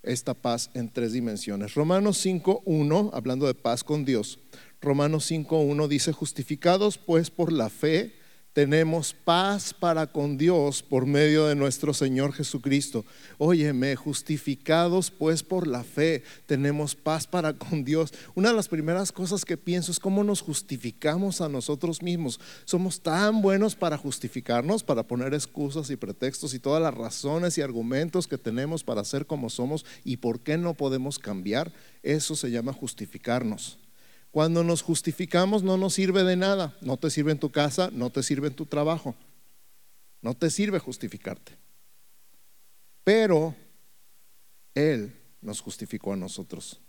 esta 0.03 0.35
paz 0.35 0.71
en 0.75 0.91
tres 0.91 1.13
dimensiones. 1.13 1.75
Romanos 1.75 2.25
5.1, 2.25 3.11
hablando 3.13 3.47
de 3.47 3.55
paz 3.55 3.83
con 3.85 4.05
Dios, 4.05 4.39
Romanos 4.81 5.31
5.1 5.31 5.89
dice, 5.89 6.13
justificados 6.13 6.99
pues 6.99 7.31
por 7.31 7.53
la 7.53 7.71
fe, 7.71 8.15
tenemos 8.57 9.13
paz 9.13 9.75
para 9.75 10.07
con 10.07 10.39
Dios 10.39 10.83
por 10.83 11.05
medio 11.05 11.45
de 11.45 11.55
nuestro 11.55 11.93
Señor 11.93 12.33
Jesucristo. 12.33 13.05
Óyeme, 13.37 13.97
justificados 13.97 15.11
pues 15.11 15.43
por 15.43 15.67
la 15.67 15.85
fe, 15.85 16.23
tenemos 16.47 16.95
paz 16.95 17.27
para 17.27 17.53
con 17.53 17.85
Dios. 17.85 18.15
Una 18.35 18.49
de 18.49 18.55
las 18.55 18.69
primeras 18.69 19.13
cosas 19.13 19.45
que 19.45 19.59
pienso 19.59 19.93
es 19.93 20.01
cómo 20.01 20.25
nos 20.25 20.41
justificamos 20.41 21.43
a 21.43 21.51
nosotros 21.51 22.01
mismos. 22.01 22.41
Somos 22.65 23.03
tan 23.03 23.43
buenos 23.43 23.77
para 23.77 23.99
justificarnos, 23.99 24.83
para 24.83 25.03
poner 25.03 25.35
excusas 25.35 25.91
y 25.91 25.97
pretextos 25.97 26.55
y 26.55 26.59
todas 26.59 26.83
las 26.83 26.95
razones 26.95 27.59
y 27.59 27.61
argumentos 27.61 28.27
que 28.27 28.39
tenemos 28.39 28.83
para 28.83 29.05
ser 29.05 29.27
como 29.27 29.51
somos 29.51 29.85
y 30.03 30.17
por 30.17 30.41
qué 30.41 30.57
no 30.57 30.73
podemos 30.73 31.19
cambiar. 31.19 31.75
Eso 32.03 32.35
se 32.35 32.51
llama 32.51 32.73
justificarnos. 32.73 33.77
Cuando 34.37 34.63
nos 34.63 34.83
justificamos 34.83 35.63
no 35.63 35.79
nos 35.79 35.95
sirve 35.95 36.23
de 36.23 36.37
nada. 36.37 36.77
No 36.83 36.99
te 36.99 37.09
sirve 37.09 37.33
en 37.33 37.39
tu 37.39 37.51
casa, 37.51 37.89
no 37.91 38.11
te 38.11 38.23
sirve 38.23 38.49
en 38.49 38.55
tu 38.55 38.67
trabajo. 38.67 39.15
No 40.21 40.35
te 40.35 40.51
sirve 40.51 40.79
justificarte. 40.79 41.57
Pero 43.03 43.57
Él 44.75 45.17
nos 45.41 45.63
justificó 45.63 46.13
a 46.13 46.17
nosotros. 46.17 46.83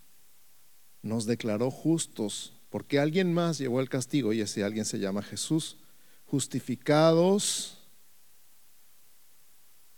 Nos 1.00 1.24
declaró 1.24 1.70
justos 1.70 2.52
porque 2.68 2.98
alguien 2.98 3.32
más 3.32 3.56
llevó 3.56 3.80
el 3.80 3.88
castigo 3.88 4.34
y 4.34 4.42
ese 4.42 4.62
alguien 4.62 4.84
se 4.84 4.98
llama 4.98 5.22
Jesús. 5.22 5.78
Justificados 6.26 7.78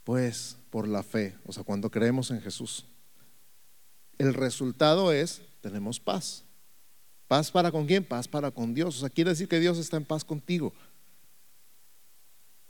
pues 0.05 0.57
por 0.71 0.87
la 0.87 1.03
fe, 1.03 1.37
o 1.45 1.53
sea, 1.53 1.65
cuando 1.65 1.91
creemos 1.91 2.31
en 2.31 2.43
Jesús. 2.43 2.87
El 4.19 4.35
resultado 4.35 5.13
es, 5.13 5.43
tenemos 5.61 5.99
paz. 5.99 6.45
¿Paz 7.31 7.49
para 7.49 7.71
con 7.71 7.87
quién? 7.87 8.03
Paz 8.03 8.27
para 8.27 8.51
con 8.51 8.75
Dios. 8.75 8.97
O 8.97 8.99
sea, 8.99 9.09
quiere 9.09 9.31
decir 9.31 9.47
que 9.47 9.61
Dios 9.61 9.79
está 9.79 9.97
en 9.97 10.05
paz 10.05 10.25
contigo. 10.25 10.73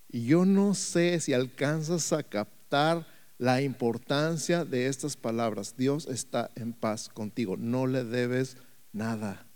Y 0.07 0.27
yo 0.27 0.45
no 0.45 0.75
sé 0.75 1.19
si 1.21 1.33
alcanzas 1.33 2.13
a 2.13 2.23
captar 2.23 3.07
la 3.39 3.63
importancia 3.63 4.67
de 4.67 4.89
estas 4.89 5.17
palabras. 5.17 5.77
Dios 5.79 6.07
está 6.09 6.51
en 6.57 6.75
paz 6.75 7.09
contigo. 7.09 7.57
No 7.57 7.87
le 7.87 8.05
debes 8.05 8.59
nada. 8.93 9.47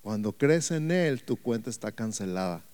Cuando 0.00 0.32
crees 0.32 0.70
en 0.70 0.90
Él, 0.90 1.22
tu 1.22 1.36
cuenta 1.36 1.68
está 1.68 1.92
cancelada. 1.92 2.64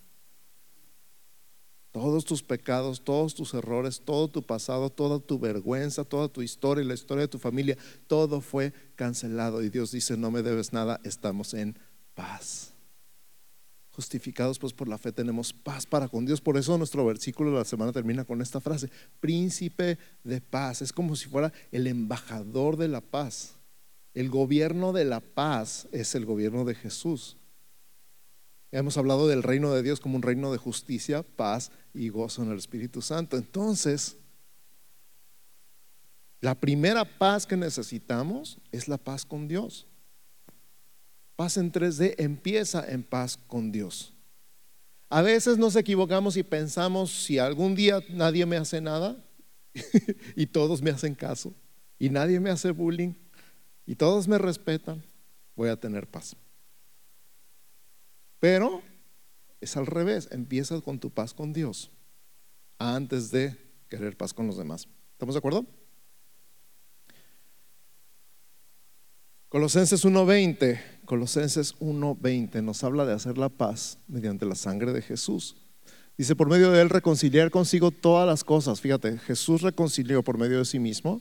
Todos 1.92 2.24
tus 2.24 2.42
pecados, 2.42 3.02
todos 3.02 3.34
tus 3.34 3.52
errores, 3.52 4.00
todo 4.04 4.28
tu 4.28 4.42
pasado, 4.42 4.90
toda 4.90 5.18
tu 5.18 5.40
vergüenza, 5.40 6.04
toda 6.04 6.28
tu 6.28 6.40
historia 6.40 6.84
y 6.84 6.86
la 6.86 6.94
historia 6.94 7.22
de 7.22 7.28
tu 7.28 7.38
familia, 7.38 7.76
todo 8.06 8.40
fue 8.40 8.72
cancelado. 8.94 9.62
Y 9.62 9.70
Dios 9.70 9.90
dice, 9.90 10.16
no 10.16 10.30
me 10.30 10.42
debes 10.42 10.72
nada, 10.72 11.00
estamos 11.02 11.52
en 11.52 11.76
paz. 12.14 12.74
Justificados 13.90 14.58
pues 14.60 14.72
por 14.72 14.86
la 14.86 14.98
fe 14.98 15.10
tenemos 15.10 15.52
paz 15.52 15.84
para 15.84 16.08
con 16.08 16.24
Dios. 16.24 16.40
Por 16.40 16.56
eso 16.56 16.78
nuestro 16.78 17.04
versículo 17.04 17.50
de 17.50 17.58
la 17.58 17.64
semana 17.64 17.92
termina 17.92 18.24
con 18.24 18.40
esta 18.40 18.60
frase, 18.60 18.88
príncipe 19.18 19.98
de 20.22 20.40
paz. 20.40 20.82
Es 20.82 20.92
como 20.92 21.16
si 21.16 21.28
fuera 21.28 21.52
el 21.72 21.88
embajador 21.88 22.76
de 22.76 22.86
la 22.86 23.00
paz. 23.00 23.56
El 24.14 24.30
gobierno 24.30 24.92
de 24.92 25.04
la 25.04 25.20
paz 25.20 25.88
es 25.90 26.14
el 26.14 26.24
gobierno 26.24 26.64
de 26.64 26.76
Jesús. 26.76 27.36
Hemos 28.72 28.96
hablado 28.96 29.26
del 29.26 29.42
reino 29.42 29.72
de 29.72 29.82
Dios 29.82 29.98
como 29.98 30.16
un 30.16 30.22
reino 30.22 30.52
de 30.52 30.58
justicia, 30.58 31.22
paz 31.22 31.72
y 31.92 32.08
gozo 32.08 32.42
en 32.42 32.52
el 32.52 32.58
Espíritu 32.58 33.02
Santo. 33.02 33.36
Entonces, 33.36 34.16
la 36.40 36.54
primera 36.54 37.04
paz 37.04 37.46
que 37.46 37.56
necesitamos 37.56 38.58
es 38.70 38.86
la 38.86 38.96
paz 38.96 39.24
con 39.24 39.48
Dios. 39.48 39.86
Paz 41.34 41.56
en 41.56 41.72
3D 41.72 42.14
empieza 42.18 42.88
en 42.88 43.02
paz 43.02 43.38
con 43.46 43.72
Dios. 43.72 44.14
A 45.08 45.22
veces 45.22 45.58
nos 45.58 45.74
equivocamos 45.74 46.36
y 46.36 46.44
pensamos, 46.44 47.10
si 47.10 47.38
algún 47.38 47.74
día 47.74 48.00
nadie 48.10 48.46
me 48.46 48.56
hace 48.56 48.80
nada 48.80 49.16
y 50.36 50.46
todos 50.46 50.80
me 50.80 50.90
hacen 50.90 51.16
caso 51.16 51.52
y 51.98 52.08
nadie 52.08 52.38
me 52.38 52.50
hace 52.50 52.70
bullying 52.70 53.14
y 53.84 53.96
todos 53.96 54.28
me 54.28 54.38
respetan, 54.38 55.02
voy 55.56 55.68
a 55.68 55.76
tener 55.76 56.06
paz. 56.06 56.36
Pero 58.40 58.82
es 59.60 59.76
al 59.76 59.86
revés, 59.86 60.28
empieza 60.32 60.80
con 60.80 60.98
tu 60.98 61.10
paz 61.10 61.34
con 61.34 61.52
Dios 61.52 61.90
antes 62.78 63.30
de 63.30 63.56
querer 63.88 64.16
paz 64.16 64.32
con 64.32 64.46
los 64.46 64.56
demás. 64.56 64.88
¿Estamos 65.12 65.34
de 65.34 65.38
acuerdo? 65.38 65.66
Colosenses 69.50 70.04
1.20, 70.04 70.80
Colosenses 71.04 71.76
1.20 71.80 72.62
nos 72.62 72.82
habla 72.84 73.04
de 73.04 73.12
hacer 73.12 73.36
la 73.36 73.48
paz 73.48 73.98
mediante 74.06 74.46
la 74.46 74.54
sangre 74.54 74.92
de 74.92 75.02
Jesús. 75.02 75.56
Dice, 76.16 76.36
por 76.36 76.48
medio 76.48 76.70
de 76.70 76.80
él 76.80 76.88
reconciliar 76.88 77.50
consigo 77.50 77.90
todas 77.90 78.26
las 78.26 78.44
cosas. 78.44 78.80
Fíjate, 78.80 79.18
Jesús 79.18 79.62
reconcilió 79.62 80.22
por 80.22 80.38
medio 80.38 80.58
de 80.58 80.64
sí 80.64 80.78
mismo 80.78 81.20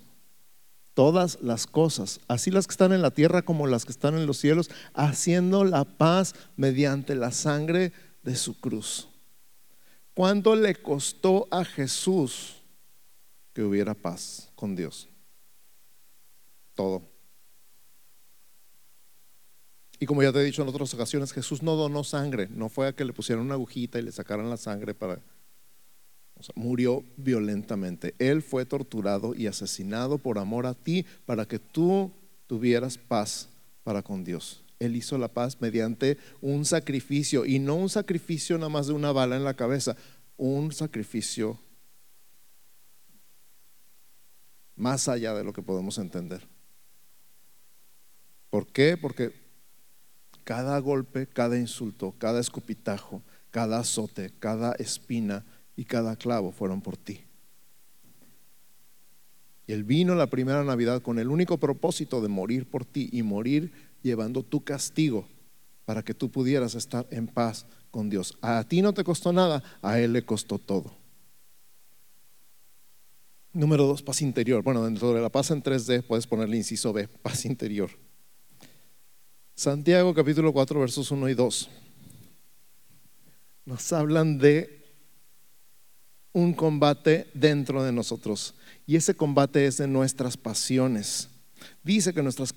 todas 1.00 1.38
las 1.42 1.66
cosas, 1.66 2.20
así 2.28 2.52
las 2.52 2.68
que 2.68 2.72
están 2.72 2.92
en 2.92 3.02
la 3.02 3.12
tierra 3.12 3.42
como 3.42 3.68
las 3.68 3.86
que 3.86 3.94
están 3.94 4.16
en 4.16 4.26
los 4.26 4.38
cielos, 4.38 4.70
haciendo 4.94 5.64
la 5.64 5.86
paz 5.86 6.36
mediante 6.58 7.16
la 7.16 7.32
sangre 7.32 7.94
de 8.22 8.36
su 8.36 8.60
cruz. 8.60 9.08
¿Cuánto 10.14 10.58
le 10.58 10.76
costó 10.76 11.48
a 11.52 11.64
Jesús 11.64 12.56
que 13.54 13.64
hubiera 13.64 13.94
paz 13.94 14.52
con 14.56 14.76
Dios? 14.76 15.08
Todo. 16.76 17.04
Y 20.02 20.06
como 20.06 20.22
ya 20.22 20.34
te 20.34 20.42
he 20.42 20.44
dicho 20.44 20.64
en 20.64 20.68
otras 20.68 20.94
ocasiones, 20.94 21.32
Jesús 21.32 21.64
no 21.64 21.78
donó 21.78 22.04
sangre, 22.04 22.50
no 22.52 22.68
fue 22.68 22.90
a 22.90 22.94
que 22.94 23.06
le 23.06 23.14
pusieran 23.14 23.46
una 23.46 23.54
agujita 23.54 24.00
y 24.00 24.02
le 24.02 24.12
sacaran 24.12 24.50
la 24.50 24.58
sangre 24.58 24.94
para 24.94 25.22
murió 26.56 27.04
violentamente. 27.18 28.16
Él 28.20 28.42
fue 28.42 28.66
torturado 28.66 29.36
y 29.36 29.48
asesinado 29.48 30.18
por 30.18 30.38
amor 30.38 30.66
a 30.66 30.74
ti 30.74 31.06
para 31.26 31.46
que 31.46 31.60
tú 31.60 32.12
tuvieras 32.48 32.98
paz 32.98 33.50
para 33.84 34.02
con 34.02 34.24
Dios. 34.24 34.64
Él 34.80 34.96
hizo 34.96 35.18
la 35.18 35.28
paz 35.28 35.58
mediante 35.60 36.18
un 36.42 36.66
sacrificio 36.66 37.46
y 37.46 37.60
no 37.60 37.76
un 37.76 37.90
sacrificio 37.90 38.58
nada 38.58 38.70
más 38.70 38.88
de 38.88 38.94
una 38.94 39.12
bala 39.12 39.36
en 39.36 39.44
la 39.44 39.56
cabeza, 39.56 39.98
un 40.38 40.72
sacrificio 40.72 41.60
más 44.76 45.10
allá 45.10 45.34
de 45.34 45.44
lo 45.44 45.52
que 45.52 45.62
podemos 45.62 45.98
entender. 45.98 46.48
¿Por 48.50 48.68
qué? 48.68 48.98
Porque 48.98 49.34
cada 50.46 50.80
golpe, 50.80 51.28
cada 51.28 51.58
insulto, 51.58 52.16
cada 52.18 52.40
escupitajo, 52.40 53.22
cada 53.52 53.80
azote, 53.80 54.32
cada 54.40 54.72
espina, 54.74 55.46
y 55.80 55.86
cada 55.86 56.18
clavo 56.18 56.52
fueron 56.52 56.82
por 56.82 56.98
ti. 56.98 57.22
Y 59.66 59.72
él 59.72 59.86
vino 59.86 60.14
la 60.14 60.28
primera 60.28 60.62
Navidad 60.62 61.02
con 61.02 61.20
el 61.20 61.30
único 61.30 61.58
propósito 61.58 62.20
de 62.20 62.28
morir 62.28 62.70
por 62.70 62.84
ti 62.84 63.08
y 63.14 63.24
morir 63.24 63.72
llevando 64.04 64.44
tu 64.44 64.62
castigo 64.62 65.26
para 65.86 66.04
que 66.04 66.14
tú 66.14 66.30
pudieras 66.30 66.76
estar 66.76 67.08
en 67.12 67.28
paz 67.28 67.66
con 67.92 68.10
Dios. 68.10 68.38
A 68.42 68.62
ti 68.66 68.82
no 68.82 68.94
te 68.94 69.06
costó 69.06 69.32
nada, 69.32 69.64
a 69.82 70.02
Él 70.02 70.12
le 70.12 70.26
costó 70.26 70.60
todo. 70.60 70.92
Número 73.54 73.88
dos, 73.88 74.04
paz 74.04 74.22
interior. 74.22 74.62
Bueno, 74.62 74.84
dentro 74.84 75.14
de 75.14 75.22
la 75.22 75.30
paz 75.30 75.50
en 75.52 75.64
3D 75.64 76.04
puedes 76.04 76.28
ponerle 76.28 76.58
inciso 76.58 76.92
B, 76.92 77.08
paz 77.08 77.46
interior. 77.46 77.90
Santiago 79.56 80.14
capítulo 80.14 80.52
4 80.52 80.78
versos 80.78 81.10
1 81.10 81.30
y 81.30 81.36
2 81.36 81.70
nos 83.64 83.94
hablan 83.94 84.40
de 84.40 84.79
un 86.34 86.54
combate 86.54 87.28
dentro 87.34 87.84
de 87.84 87.92
nosotros. 87.92 88.56
Y 88.86 88.96
ese 88.96 89.16
combate 89.16 89.66
es 89.66 89.78
de 89.78 89.88
nuestras 89.88 90.38
pasiones. 90.38 91.30
Dice 91.84 92.14
que 92.14 92.24
nuestras 92.24 92.54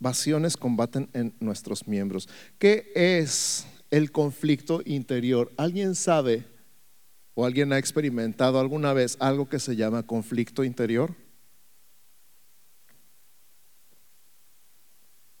pasiones 0.00 0.56
combaten 0.56 1.08
en 1.12 1.34
nuestros 1.40 1.86
miembros. 1.86 2.28
¿Qué 2.58 2.90
es 2.94 3.66
el 3.90 4.12
conflicto 4.12 4.80
interior? 4.84 5.52
¿Alguien 5.56 5.94
sabe 5.94 6.44
o 7.34 7.44
alguien 7.44 7.72
ha 7.72 7.78
experimentado 7.78 8.58
alguna 8.58 8.92
vez 8.92 9.16
algo 9.20 9.48
que 9.48 9.58
se 9.58 9.76
llama 9.76 10.04
conflicto 10.04 10.64
interior? 10.64 11.14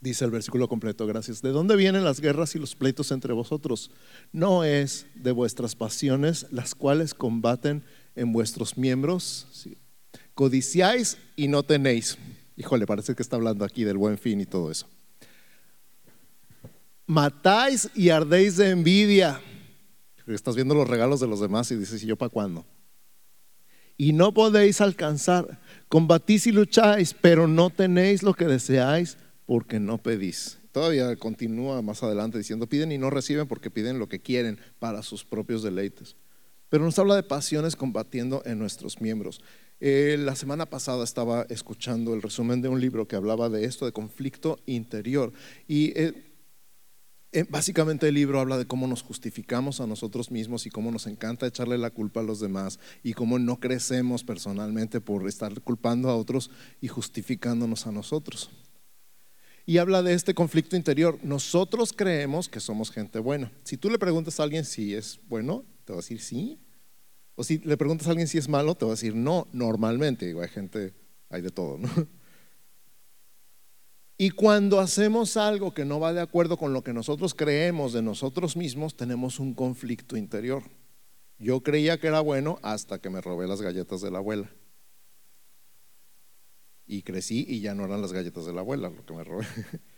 Dice 0.06 0.24
el 0.24 0.30
versículo 0.30 0.68
completo, 0.68 1.04
gracias. 1.04 1.42
¿De 1.42 1.48
dónde 1.48 1.74
vienen 1.74 2.04
las 2.04 2.20
guerras 2.20 2.54
y 2.54 2.60
los 2.60 2.76
pleitos 2.76 3.10
entre 3.10 3.32
vosotros? 3.32 3.90
No 4.30 4.62
es 4.62 5.06
de 5.16 5.32
vuestras 5.32 5.74
pasiones, 5.74 6.46
las 6.52 6.76
cuales 6.76 7.12
combaten 7.12 7.82
en 8.14 8.32
vuestros 8.32 8.78
miembros. 8.78 9.66
Codiciáis 10.34 11.18
y 11.34 11.48
no 11.48 11.64
tenéis. 11.64 12.18
Híjole, 12.56 12.86
parece 12.86 13.16
que 13.16 13.22
está 13.24 13.34
hablando 13.34 13.64
aquí 13.64 13.82
del 13.82 13.96
buen 13.96 14.16
fin 14.16 14.40
y 14.40 14.46
todo 14.46 14.70
eso. 14.70 14.86
Matáis 17.08 17.90
y 17.96 18.10
ardéis 18.10 18.58
de 18.58 18.70
envidia. 18.70 19.40
Estás 20.28 20.54
viendo 20.54 20.76
los 20.76 20.88
regalos 20.88 21.18
de 21.18 21.26
los 21.26 21.40
demás 21.40 21.68
y 21.72 21.74
dices, 21.74 22.00
¿y 22.04 22.06
yo 22.06 22.14
para 22.14 22.28
cuándo? 22.28 22.64
Y 23.96 24.12
no 24.12 24.32
podéis 24.32 24.80
alcanzar. 24.80 25.58
Combatís 25.88 26.46
y 26.46 26.52
lucháis, 26.52 27.12
pero 27.12 27.48
no 27.48 27.70
tenéis 27.70 28.22
lo 28.22 28.34
que 28.34 28.44
deseáis 28.44 29.18
porque 29.46 29.80
no 29.80 29.98
pedís. 29.98 30.58
todavía 30.72 31.16
continúa 31.16 31.80
más 31.80 32.02
adelante 32.02 32.36
diciendo, 32.36 32.66
piden 32.66 32.92
y 32.92 32.98
no 32.98 33.08
reciben 33.08 33.48
porque 33.48 33.70
piden 33.70 33.98
lo 33.98 34.08
que 34.08 34.20
quieren 34.20 34.58
para 34.78 35.02
sus 35.02 35.24
propios 35.24 35.62
deleites. 35.62 36.16
Pero 36.68 36.84
nos 36.84 36.98
habla 36.98 37.14
de 37.14 37.22
pasiones 37.22 37.76
combatiendo 37.76 38.42
en 38.44 38.58
nuestros 38.58 39.00
miembros. 39.00 39.40
Eh, 39.78 40.16
la 40.18 40.34
semana 40.36 40.66
pasada 40.66 41.04
estaba 41.04 41.46
escuchando 41.48 42.14
el 42.14 42.22
resumen 42.22 42.60
de 42.60 42.68
un 42.68 42.80
libro 42.80 43.06
que 43.06 43.16
hablaba 43.16 43.48
de 43.48 43.64
esto, 43.64 43.86
de 43.86 43.92
conflicto 43.92 44.58
interior. 44.66 45.32
Y 45.68 45.98
eh, 45.98 46.26
eh, 47.32 47.44
básicamente 47.48 48.08
el 48.08 48.14
libro 48.14 48.40
habla 48.40 48.56
de 48.56 48.66
cómo 48.66 48.86
nos 48.86 49.02
justificamos 49.02 49.80
a 49.80 49.86
nosotros 49.86 50.30
mismos 50.30 50.66
y 50.66 50.70
cómo 50.70 50.90
nos 50.90 51.06
encanta 51.06 51.46
echarle 51.46 51.76
la 51.76 51.90
culpa 51.90 52.20
a 52.20 52.22
los 52.22 52.40
demás 52.40 52.78
y 53.02 53.12
cómo 53.12 53.38
no 53.38 53.60
crecemos 53.60 54.24
personalmente 54.24 55.00
por 55.00 55.28
estar 55.28 55.60
culpando 55.60 56.08
a 56.08 56.16
otros 56.16 56.50
y 56.80 56.88
justificándonos 56.88 57.86
a 57.86 57.92
nosotros. 57.92 58.50
Y 59.66 59.78
habla 59.78 60.02
de 60.02 60.14
este 60.14 60.32
conflicto 60.32 60.76
interior. 60.76 61.18
Nosotros 61.22 61.92
creemos 61.92 62.48
que 62.48 62.60
somos 62.60 62.90
gente 62.92 63.18
buena. 63.18 63.52
Si 63.64 63.76
tú 63.76 63.90
le 63.90 63.98
preguntas 63.98 64.38
a 64.38 64.44
alguien 64.44 64.64
si 64.64 64.94
es 64.94 65.18
bueno, 65.28 65.64
te 65.84 65.92
va 65.92 65.98
a 65.98 66.02
decir 66.02 66.20
sí. 66.20 66.60
O 67.34 67.42
si 67.42 67.58
le 67.58 67.76
preguntas 67.76 68.06
a 68.06 68.10
alguien 68.10 68.28
si 68.28 68.38
es 68.38 68.48
malo, 68.48 68.76
te 68.76 68.84
va 68.84 68.92
a 68.92 68.94
decir 68.94 69.14
no, 69.14 69.48
normalmente. 69.52 70.24
Digo, 70.24 70.40
hay 70.40 70.48
gente, 70.48 70.94
hay 71.28 71.42
de 71.42 71.50
todo, 71.50 71.78
¿no? 71.78 71.88
Y 74.18 74.30
cuando 74.30 74.80
hacemos 74.80 75.36
algo 75.36 75.74
que 75.74 75.84
no 75.84 76.00
va 76.00 76.14
de 76.14 76.22
acuerdo 76.22 76.56
con 76.56 76.72
lo 76.72 76.82
que 76.82 76.94
nosotros 76.94 77.34
creemos 77.34 77.92
de 77.92 78.00
nosotros 78.00 78.56
mismos, 78.56 78.96
tenemos 78.96 79.38
un 79.38 79.52
conflicto 79.52 80.16
interior. 80.16 80.62
Yo 81.38 81.62
creía 81.62 82.00
que 82.00 82.06
era 82.06 82.20
bueno 82.20 82.58
hasta 82.62 82.98
que 82.98 83.10
me 83.10 83.20
robé 83.20 83.46
las 83.46 83.60
galletas 83.60 84.00
de 84.00 84.10
la 84.10 84.18
abuela. 84.18 84.50
Y 86.86 87.02
crecí 87.02 87.44
y 87.48 87.60
ya 87.60 87.74
no 87.74 87.84
eran 87.84 88.00
las 88.00 88.12
galletas 88.12 88.46
de 88.46 88.52
la 88.52 88.60
abuela 88.60 88.88
lo 88.88 89.04
que 89.04 89.14
me 89.14 89.24
robé. 89.24 89.46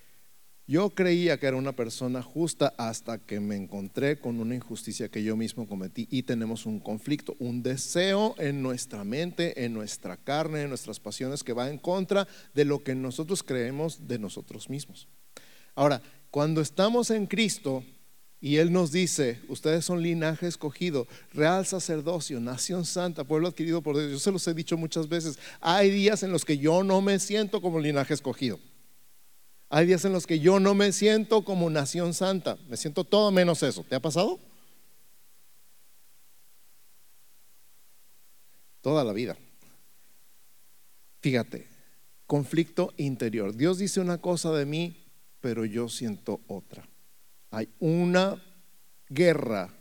Yo 0.66 0.90
creía 0.90 1.38
que 1.38 1.46
era 1.46 1.56
una 1.56 1.72
persona 1.72 2.22
justa 2.22 2.74
hasta 2.76 3.18
que 3.18 3.40
me 3.40 3.56
encontré 3.56 4.20
con 4.20 4.38
una 4.38 4.54
injusticia 4.54 5.08
que 5.08 5.22
yo 5.22 5.34
mismo 5.34 5.66
cometí 5.66 6.06
y 6.10 6.24
tenemos 6.24 6.66
un 6.66 6.78
conflicto, 6.78 7.36
un 7.38 7.62
deseo 7.62 8.34
en 8.36 8.60
nuestra 8.60 9.02
mente, 9.02 9.64
en 9.64 9.72
nuestra 9.72 10.18
carne, 10.18 10.64
en 10.64 10.68
nuestras 10.68 11.00
pasiones 11.00 11.42
que 11.42 11.54
va 11.54 11.70
en 11.70 11.78
contra 11.78 12.28
de 12.52 12.66
lo 12.66 12.84
que 12.84 12.94
nosotros 12.94 13.42
creemos 13.42 14.06
de 14.08 14.18
nosotros 14.18 14.68
mismos. 14.68 15.08
Ahora, 15.74 16.02
cuando 16.30 16.60
estamos 16.60 17.10
en 17.10 17.26
Cristo 17.26 17.82
y 18.40 18.56
Él 18.56 18.72
nos 18.72 18.92
dice, 18.92 19.40
ustedes 19.48 19.84
son 19.84 20.02
linaje 20.02 20.46
escogido, 20.46 21.08
real 21.32 21.66
sacerdocio, 21.66 22.38
nación 22.38 22.84
santa, 22.84 23.24
pueblo 23.24 23.48
adquirido 23.48 23.82
por 23.82 23.96
Dios, 23.96 24.12
yo 24.12 24.18
se 24.18 24.30
los 24.30 24.46
he 24.46 24.54
dicho 24.54 24.76
muchas 24.76 25.08
veces, 25.08 25.38
hay 25.60 25.90
días 25.90 26.22
en 26.22 26.30
los 26.30 26.44
que 26.44 26.58
yo 26.58 26.84
no 26.84 27.00
me 27.00 27.18
siento 27.18 27.60
como 27.60 27.80
linaje 27.80 28.14
escogido. 28.14 28.60
Hay 29.70 29.86
días 29.86 30.04
en 30.04 30.12
los 30.12 30.26
que 30.26 30.38
yo 30.38 30.60
no 30.60 30.74
me 30.74 30.92
siento 30.92 31.44
como 31.44 31.68
nación 31.68 32.14
santa, 32.14 32.56
me 32.68 32.76
siento 32.76 33.04
todo 33.04 33.30
menos 33.30 33.62
eso. 33.62 33.84
¿Te 33.86 33.96
ha 33.96 34.00
pasado? 34.00 34.38
Toda 38.80 39.04
la 39.04 39.12
vida. 39.12 39.36
Fíjate, 41.20 41.68
conflicto 42.26 42.94
interior. 42.96 43.54
Dios 43.54 43.78
dice 43.78 44.00
una 44.00 44.18
cosa 44.18 44.52
de 44.52 44.64
mí, 44.64 45.04
pero 45.40 45.64
yo 45.64 45.88
siento 45.88 46.40
otra. 46.46 46.88
Hay 47.50 47.68
una 47.78 48.42
guerra 49.08 49.74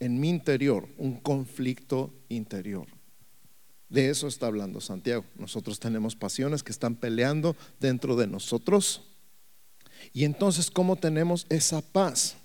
en 0.00 0.20
mi 0.20 0.28
interior, 0.28 0.88
un 0.98 1.20
conflicto 1.20 2.12
interior. 2.28 2.86
De 3.88 4.10
eso 4.10 4.26
está 4.26 4.46
hablando 4.46 4.80
Santiago. 4.80 5.24
Nosotros 5.36 5.78
tenemos 5.78 6.16
pasiones 6.16 6.62
que 6.62 6.72
están 6.72 6.96
peleando 6.96 7.56
dentro 7.80 8.16
de 8.16 8.26
nosotros 8.26 9.02
y 10.12 10.24
entonces, 10.24 10.70
¿cómo 10.70 10.96
tenemos 10.96 11.46
esa 11.48 11.80
paz? 11.80 12.36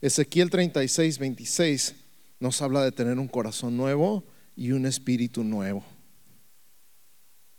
Ezequiel 0.00 0.50
36, 0.50 1.18
26 1.18 1.94
nos 2.40 2.62
habla 2.62 2.82
de 2.84 2.92
tener 2.92 3.18
un 3.18 3.28
corazón 3.28 3.76
nuevo 3.76 4.24
y 4.54 4.72
un 4.72 4.86
espíritu 4.86 5.42
nuevo. 5.42 5.84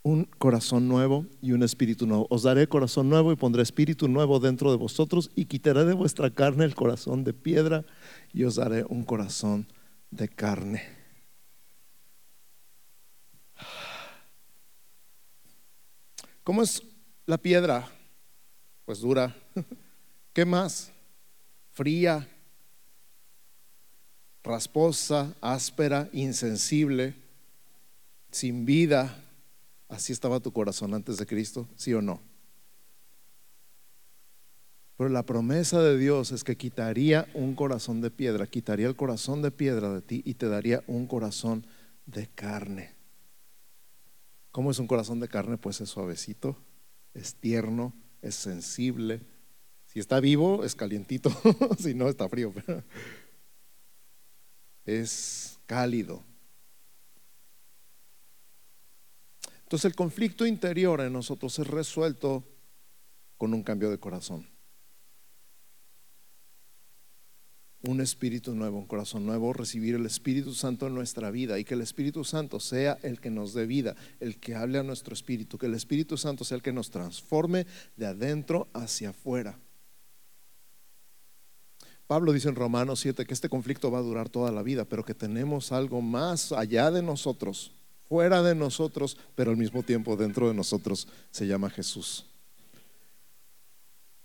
Un 0.09 0.23
corazón 0.23 0.87
nuevo 0.87 1.27
y 1.39 1.51
un 1.51 1.61
espíritu 1.61 2.07
nuevo. 2.07 2.25
Os 2.31 2.41
daré 2.41 2.67
corazón 2.67 3.09
nuevo 3.09 3.31
y 3.31 3.35
pondré 3.35 3.61
espíritu 3.61 4.07
nuevo 4.07 4.39
dentro 4.39 4.71
de 4.71 4.77
vosotros 4.77 5.29
y 5.35 5.45
quitaré 5.45 5.85
de 5.85 5.93
vuestra 5.93 6.31
carne 6.31 6.65
el 6.65 6.73
corazón 6.73 7.23
de 7.23 7.33
piedra 7.33 7.85
y 8.33 8.43
os 8.43 8.55
daré 8.55 8.83
un 8.89 9.03
corazón 9.03 9.67
de 10.09 10.27
carne. 10.27 10.81
¿Cómo 16.43 16.63
es 16.63 16.81
la 17.27 17.37
piedra? 17.37 17.87
pues 18.89 19.01
dura. 19.01 19.35
¿Qué 20.33 20.43
más? 20.45 20.91
Fría, 21.73 22.27
rasposa, 24.41 25.35
áspera, 25.41 26.09
insensible, 26.11 27.13
sin 28.31 28.65
vida. 28.65 29.28
Así 29.89 30.13
estaba 30.13 30.39
tu 30.39 30.53
corazón 30.53 30.93
antes 30.93 31.17
de 31.17 31.25
Cristo, 31.25 31.67
¿sí 31.75 31.93
o 31.93 32.01
no? 32.01 32.21
Pero 34.97 35.09
la 35.09 35.25
promesa 35.25 35.81
de 35.81 35.97
Dios 35.97 36.31
es 36.31 36.43
que 36.43 36.57
quitaría 36.57 37.27
un 37.33 37.55
corazón 37.55 37.99
de 37.99 38.11
piedra, 38.11 38.45
quitaría 38.47 38.87
el 38.87 38.95
corazón 38.95 39.41
de 39.41 39.49
piedra 39.49 39.93
de 39.93 40.01
ti 40.01 40.21
y 40.25 40.35
te 40.35 40.47
daría 40.47 40.83
un 40.87 41.07
corazón 41.07 41.65
de 42.05 42.27
carne. 42.27 42.95
¿Cómo 44.51 44.71
es 44.71 44.79
un 44.79 44.87
corazón 44.87 45.19
de 45.19 45.27
carne? 45.27 45.57
Pues 45.57 45.81
es 45.81 45.89
suavecito, 45.89 46.57
es 47.13 47.35
tierno, 47.35 47.93
es 48.21 48.35
sensible. 48.35 49.21
Si 49.85 49.99
está 49.99 50.19
vivo, 50.19 50.63
es 50.63 50.75
calientito, 50.75 51.31
si 51.79 51.95
no, 51.95 52.09
está 52.09 52.29
frío. 52.29 52.53
es 54.85 55.59
cálido. 55.65 56.28
Entonces 59.69 59.85
el 59.85 59.95
conflicto 59.95 60.47
interior 60.47 60.99
en 60.99 61.13
nosotros 61.13 61.59
es 61.59 61.67
resuelto 61.67 62.43
con 63.37 63.53
un 63.53 63.61
cambio 63.61 63.91
de 63.91 63.99
corazón. 63.99 64.47
un 67.83 68.01
espíritu 68.01 68.53
nuevo, 68.55 68.77
un 68.77 68.87
corazón 68.87 69.25
nuevo, 69.25 69.53
recibir 69.53 69.95
el 69.95 70.05
Espíritu 70.05 70.53
Santo 70.53 70.87
en 70.87 70.93
nuestra 70.93 71.31
vida 71.31 71.59
y 71.59 71.63
que 71.63 71.75
el 71.75 71.81
Espíritu 71.81 72.25
Santo 72.25 72.59
sea 72.59 72.97
el 73.03 73.21
que 73.21 73.29
nos 73.29 73.53
dé 73.53 73.65
vida, 73.65 73.95
el 74.19 74.37
que 74.37 74.53
hable 74.53 74.79
a 74.79 74.83
nuestro 74.83 75.13
espíritu, 75.13 75.57
que 75.57 75.67
el 75.67 75.75
Espíritu 75.75 76.17
Santo 76.17 76.43
sea 76.43 76.57
el 76.57 76.61
que 76.61 76.73
nos 76.73 76.89
transforme 76.89 77.65
de 77.95 78.07
adentro 78.07 78.67
hacia 78.73 79.11
afuera. 79.11 79.57
Pablo 82.05 82.33
dice 82.33 82.49
en 82.49 82.55
Romanos 82.55 82.99
7 82.99 83.25
que 83.25 83.33
este 83.33 83.47
conflicto 83.47 83.89
va 83.91 83.99
a 83.99 84.03
durar 84.03 84.27
toda 84.27 84.51
la 84.51 84.63
vida, 84.63 84.83
pero 84.83 85.05
que 85.05 85.13
tenemos 85.13 85.71
algo 85.71 86.01
más 86.01 86.51
allá 86.51 86.91
de 86.91 87.01
nosotros, 87.01 87.71
fuera 88.09 88.43
de 88.43 88.55
nosotros, 88.55 89.17
pero 89.35 89.51
al 89.51 89.57
mismo 89.57 89.83
tiempo 89.83 90.17
dentro 90.17 90.47
de 90.47 90.53
nosotros, 90.53 91.07
se 91.31 91.47
llama 91.47 91.69
Jesús. 91.69 92.25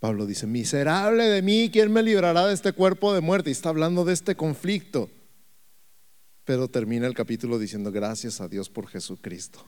Pablo 0.01 0.27
dice, 0.27 0.47
miserable 0.47 1.25
de 1.25 1.43
mí, 1.43 1.71
¿quién 1.73 1.93
me 1.93 2.03
librará 2.03 2.47
de 2.47 2.55
este 2.55 2.73
cuerpo 2.73 3.15
de 3.15 3.21
muerte? 3.21 3.51
Y 3.51 3.53
está 3.53 3.69
hablando 3.69 4.05
de 4.05 4.15
este 4.15 4.35
conflicto. 4.35 5.09
Pero 6.45 6.69
termina 6.69 7.07
el 7.07 7.15
capítulo 7.15 7.59
diciendo, 7.59 7.93
gracias 7.93 8.41
a 8.41 8.49
Dios 8.49 8.69
por 8.69 8.87
Jesucristo. 8.87 9.65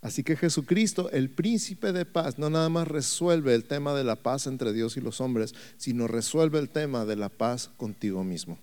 Así 0.00 0.22
que 0.22 0.36
Jesucristo, 0.36 1.10
el 1.10 1.28
príncipe 1.28 1.92
de 1.92 2.06
paz, 2.06 2.38
no 2.38 2.48
nada 2.48 2.68
más 2.68 2.88
resuelve 2.88 3.54
el 3.54 3.64
tema 3.64 3.94
de 3.94 4.04
la 4.04 4.16
paz 4.16 4.46
entre 4.46 4.72
Dios 4.72 4.96
y 4.96 5.00
los 5.00 5.20
hombres, 5.20 5.54
sino 5.76 6.06
resuelve 6.06 6.58
el 6.58 6.70
tema 6.70 7.04
de 7.04 7.16
la 7.16 7.28
paz 7.28 7.70
contigo 7.76 8.24
mismo. 8.24 8.58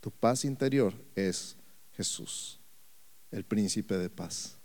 Tu 0.00 0.10
paz 0.10 0.44
interior 0.44 0.94
es 1.16 1.56
Jesús, 1.92 2.55
el 3.30 3.44
príncipe 3.44 3.96
de 3.96 4.10
paz. 4.10 4.58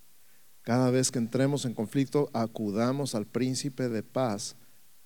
Cada 0.62 0.92
vez 0.92 1.12
que 1.12 1.20
entremos 1.20 1.66
en 1.66 1.74
conflicto, 1.74 2.30
acudamos 2.34 3.16
al 3.16 3.26
príncipe 3.26 3.90
de 3.90 4.04
paz 4.04 4.56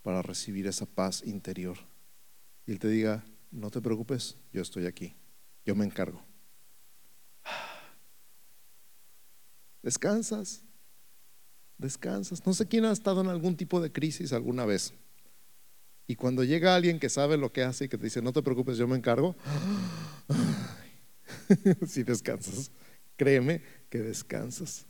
para 0.02 0.22
recibir 0.22 0.68
esa 0.68 0.86
paz 0.86 1.24
interior. 1.26 1.78
Y 2.65 2.72
Él 2.72 2.80
te 2.80 2.89
diga, 2.89 3.24
no 3.52 3.72
te 3.72 3.82
preocupes, 3.82 4.38
yo 4.52 4.62
estoy 4.62 4.86
aquí, 4.86 5.15
yo 5.65 5.76
me 5.76 5.86
encargo. 5.86 6.22
Descansas, 9.82 10.63
descansas. 11.78 12.46
No 12.46 12.54
sé 12.54 12.68
quién 12.68 12.86
ha 12.86 12.91
estado 12.91 13.22
en 13.22 13.28
algún 13.28 13.56
tipo 13.56 13.82
de 13.82 13.91
crisis 13.91 14.34
alguna 14.34 14.65
vez. 14.65 14.94
Y 16.08 16.15
cuando 16.15 16.44
llega 16.44 16.76
alguien 16.76 17.00
que 17.00 17.10
sabe 17.10 17.38
lo 17.38 17.52
que 17.52 17.63
hace 17.63 17.86
y 17.86 17.89
que 17.89 17.98
te 17.98 18.06
dice, 18.06 18.22
no 18.22 18.32
te 18.32 18.44
preocupes, 18.44 18.78
yo 18.78 18.88
me 18.88 18.96
encargo, 18.96 19.36
si 21.88 22.04
descansas, 22.04 22.72
créeme 23.17 23.62
que 23.89 23.99
descansas 23.99 24.88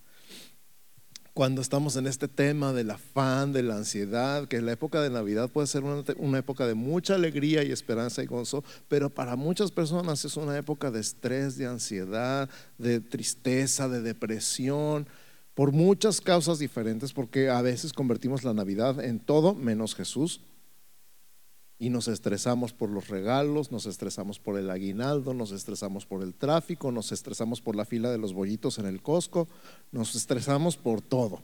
cuando 1.35 1.59
estamos 1.59 1.97
en 1.97 2.07
este 2.07 2.29
tema 2.29 2.71
del 2.71 2.91
afán, 2.91 3.51
de 3.51 3.61
la 3.61 3.75
ansiedad, 3.75 4.47
que 4.47 4.61
la 4.61 4.71
época 4.71 5.01
de 5.01 5.09
Navidad 5.09 5.49
puede 5.49 5.67
ser 5.67 5.83
una, 5.83 6.39
época 6.39 6.65
de 6.65 6.75
mucha 6.75 7.15
alegría 7.15 7.61
y 7.61 7.73
esperanza 7.73 8.23
y 8.23 8.25
gozo, 8.25 8.63
pero 8.87 9.09
para 9.09 9.35
muchas 9.35 9.69
personas 9.69 10.23
es 10.23 10.37
una 10.37 10.57
época 10.57 10.91
de 10.91 11.01
estrés, 11.01 11.57
de 11.57 11.65
ansiedad, 11.65 12.49
de 12.77 13.01
tristeza, 13.01 13.89
de 13.89 14.01
depresión, 14.01 15.07
por 15.55 15.73
muchas 15.73 16.21
causas 16.21 16.57
diferentes, 16.57 17.11
porque 17.11 17.49
a 17.49 17.61
veces 17.61 17.91
convertimos 17.91 18.45
la 18.45 18.53
Navidad 18.53 19.03
en 19.03 19.19
todo 19.19 19.55
menos 19.55 19.93
Jesús. 19.93 20.39
Y 21.77 21.89
nos 21.89 22.07
estresamos 22.07 22.73
por 22.73 22.89
los 22.89 23.09
regalos, 23.09 23.71
nos 23.71 23.85
estresamos 23.85 24.39
por 24.39 24.57
el 24.57 24.69
aguinaldo, 24.69 25.33
nos 25.33 25.51
estresamos 25.51 26.05
por 26.05 26.23
el 26.23 26.33
tráfico, 26.33 26.91
nos 26.91 27.11
estresamos 27.11 27.61
por 27.61 27.75
la 27.75 27.83
fila 27.83 28.11
de 28.11 28.17
los 28.17 28.33
bollitos 28.33 28.79
en 28.79 28.85
el 28.85 29.01
Costco, 29.01 29.47
nos 29.91 30.15
estresamos 30.15 30.77
por 30.77 31.01
todo. 31.01 31.43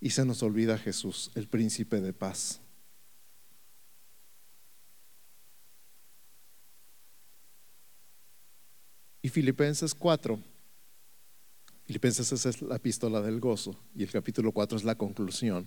Y 0.00 0.10
se 0.10 0.24
nos 0.24 0.42
olvida 0.42 0.76
Jesús, 0.76 1.30
el 1.34 1.48
príncipe 1.48 2.00
de 2.00 2.12
paz. 2.12 2.60
Y 9.22 9.28
Filipenses 9.28 9.94
4, 9.94 10.38
Filipenses 11.86 12.32
es 12.32 12.62
la 12.62 12.76
epístola 12.76 13.20
del 13.20 13.40
gozo 13.40 13.76
y 13.94 14.02
el 14.02 14.10
capítulo 14.10 14.52
4 14.52 14.78
es 14.78 14.84
la 14.84 14.96
conclusión. 14.96 15.66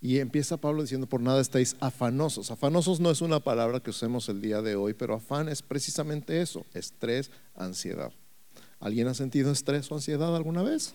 Y 0.00 0.18
empieza 0.18 0.58
Pablo 0.58 0.82
diciendo, 0.82 1.06
por 1.06 1.20
nada 1.20 1.40
estáis 1.40 1.76
afanosos. 1.80 2.50
Afanosos 2.50 3.00
no 3.00 3.10
es 3.10 3.22
una 3.22 3.40
palabra 3.40 3.80
que 3.80 3.90
usemos 3.90 4.28
el 4.28 4.40
día 4.42 4.60
de 4.60 4.76
hoy, 4.76 4.92
pero 4.92 5.14
afán 5.14 5.48
es 5.48 5.62
precisamente 5.62 6.42
eso, 6.42 6.66
estrés, 6.74 7.30
ansiedad. 7.54 8.12
¿Alguien 8.80 9.08
ha 9.08 9.14
sentido 9.14 9.50
estrés 9.50 9.90
o 9.90 9.94
ansiedad 9.94 10.36
alguna 10.36 10.62
vez? 10.62 10.94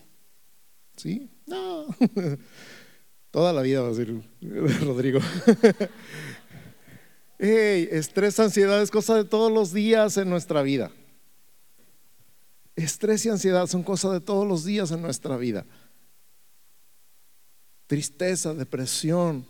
¿Sí? 0.96 1.28
No. 1.46 1.86
Toda 3.30 3.52
la 3.52 3.62
vida 3.62 3.80
va 3.80 3.88
a 3.88 3.90
decir 3.90 4.22
Rodrigo. 4.84 5.20
hey, 7.38 7.88
estrés, 7.90 8.38
ansiedad 8.38 8.80
es 8.80 8.90
cosa 8.90 9.16
de 9.16 9.24
todos 9.24 9.50
los 9.50 9.72
días 9.72 10.16
en 10.16 10.30
nuestra 10.30 10.62
vida. 10.62 10.92
Estrés 12.76 13.26
y 13.26 13.28
ansiedad 13.28 13.66
son 13.66 13.82
cosas 13.82 14.12
de 14.12 14.20
todos 14.20 14.46
los 14.46 14.64
días 14.64 14.90
en 14.90 15.02
nuestra 15.02 15.36
vida. 15.36 15.66
Tristeza, 17.90 18.54
depresión. 18.54 19.44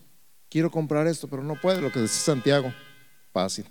Quiero 0.48 0.70
comprar 0.70 1.06
esto, 1.06 1.28
pero 1.28 1.42
no 1.42 1.60
puedo, 1.60 1.82
lo 1.82 1.92
que 1.92 2.00
dice 2.00 2.20
Santiago. 2.20 2.72
Fácil. 3.34 3.66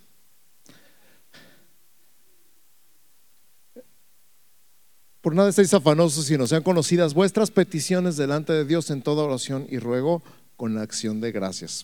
Por 5.21 5.33
nada 5.33 5.49
estéis 5.49 5.73
afanosos, 5.73 6.23
sino 6.23 6.45
sean 6.45 6.61
conocidas 6.61 7.15
vuestras 7.15 7.49
peticiones 7.49 8.15
delante 8.15 8.53
de 8.53 8.63
Dios 8.63 8.91
en 8.91 9.01
toda 9.01 9.23
oración 9.23 9.65
y 9.71 9.79
ruego 9.79 10.21
con 10.55 10.75
la 10.75 10.83
acción 10.83 11.19
de 11.19 11.31
gracias. 11.31 11.83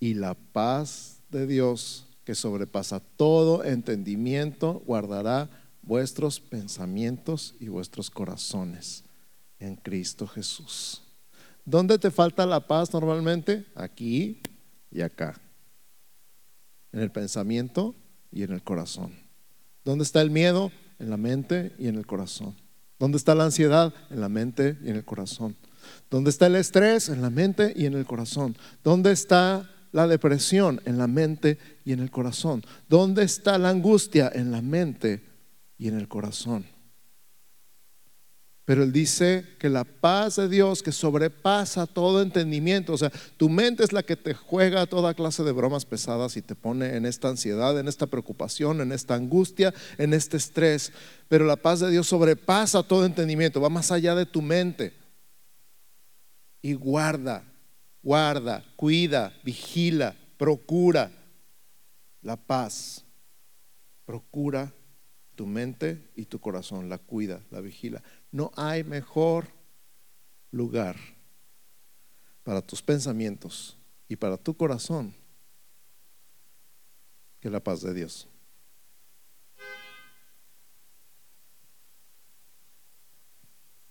Y 0.00 0.14
la 0.14 0.34
paz 0.34 1.20
de 1.30 1.46
Dios, 1.46 2.08
que 2.24 2.34
sobrepasa 2.34 2.98
todo 2.98 3.62
entendimiento, 3.62 4.82
guardará 4.84 5.48
vuestros 5.82 6.40
pensamientos 6.40 7.54
y 7.60 7.68
vuestros 7.68 8.10
corazones 8.10 9.04
en 9.60 9.76
Cristo 9.76 10.26
Jesús. 10.26 11.04
¿Dónde 11.68 11.98
te 11.98 12.10
falta 12.10 12.46
la 12.46 12.66
paz 12.66 12.94
normalmente? 12.94 13.66
Aquí 13.74 14.40
y 14.90 15.02
acá. 15.02 15.38
En 16.92 17.00
el 17.00 17.10
pensamiento 17.10 17.94
y 18.32 18.42
en 18.42 18.52
el 18.52 18.62
corazón. 18.62 19.12
¿Dónde 19.84 20.04
está 20.04 20.22
el 20.22 20.30
miedo? 20.30 20.72
En 20.98 21.10
la 21.10 21.18
mente 21.18 21.74
y 21.78 21.88
en 21.88 21.96
el 21.96 22.06
corazón. 22.06 22.56
¿Dónde 22.98 23.18
está 23.18 23.34
la 23.34 23.44
ansiedad? 23.44 23.92
En 24.08 24.22
la 24.22 24.30
mente 24.30 24.78
y 24.82 24.88
en 24.88 24.96
el 24.96 25.04
corazón. 25.04 25.56
¿Dónde 26.08 26.30
está 26.30 26.46
el 26.46 26.56
estrés? 26.56 27.10
En 27.10 27.20
la 27.20 27.28
mente 27.28 27.74
y 27.76 27.84
en 27.84 27.92
el 27.92 28.06
corazón. 28.06 28.56
¿Dónde 28.82 29.12
está 29.12 29.70
la 29.92 30.06
depresión? 30.06 30.80
En 30.86 30.96
la 30.96 31.06
mente 31.06 31.58
y 31.84 31.92
en 31.92 32.00
el 32.00 32.10
corazón. 32.10 32.64
¿Dónde 32.88 33.24
está 33.24 33.58
la 33.58 33.68
angustia? 33.68 34.30
En 34.34 34.52
la 34.52 34.62
mente 34.62 35.22
y 35.76 35.88
en 35.88 35.98
el 35.98 36.08
corazón. 36.08 36.64
Pero 38.68 38.82
él 38.82 38.92
dice 38.92 39.46
que 39.58 39.70
la 39.70 39.84
paz 39.84 40.36
de 40.36 40.46
Dios 40.46 40.82
que 40.82 40.92
sobrepasa 40.92 41.86
todo 41.86 42.20
entendimiento, 42.20 42.92
o 42.92 42.98
sea, 42.98 43.10
tu 43.38 43.48
mente 43.48 43.82
es 43.82 43.94
la 43.94 44.02
que 44.02 44.14
te 44.14 44.34
juega 44.34 44.84
toda 44.84 45.14
clase 45.14 45.42
de 45.42 45.52
bromas 45.52 45.86
pesadas 45.86 46.36
y 46.36 46.42
te 46.42 46.54
pone 46.54 46.94
en 46.94 47.06
esta 47.06 47.30
ansiedad, 47.30 47.80
en 47.80 47.88
esta 47.88 48.06
preocupación, 48.08 48.82
en 48.82 48.92
esta 48.92 49.14
angustia, 49.14 49.72
en 49.96 50.12
este 50.12 50.36
estrés. 50.36 50.92
Pero 51.28 51.46
la 51.46 51.56
paz 51.56 51.80
de 51.80 51.90
Dios 51.90 52.08
sobrepasa 52.08 52.82
todo 52.82 53.06
entendimiento, 53.06 53.58
va 53.58 53.70
más 53.70 53.90
allá 53.90 54.14
de 54.14 54.26
tu 54.26 54.42
mente. 54.42 54.92
Y 56.60 56.74
guarda, 56.74 57.44
guarda, 58.02 58.62
cuida, 58.76 59.32
vigila, 59.44 60.14
procura 60.36 61.10
la 62.20 62.36
paz. 62.36 63.02
Procura 64.04 64.74
tu 65.38 65.46
mente 65.46 66.10
y 66.16 66.24
tu 66.24 66.40
corazón, 66.40 66.88
la 66.88 66.98
cuida, 66.98 67.40
la 67.52 67.60
vigila. 67.60 68.02
No 68.30 68.50
hay 68.56 68.84
mejor 68.84 69.46
lugar 70.50 70.96
para 72.42 72.62
tus 72.62 72.82
pensamientos 72.82 73.76
y 74.08 74.16
para 74.16 74.36
tu 74.36 74.56
corazón 74.56 75.14
que 77.40 77.50
la 77.50 77.60
paz 77.60 77.82
de 77.82 77.94
Dios. 77.94 78.28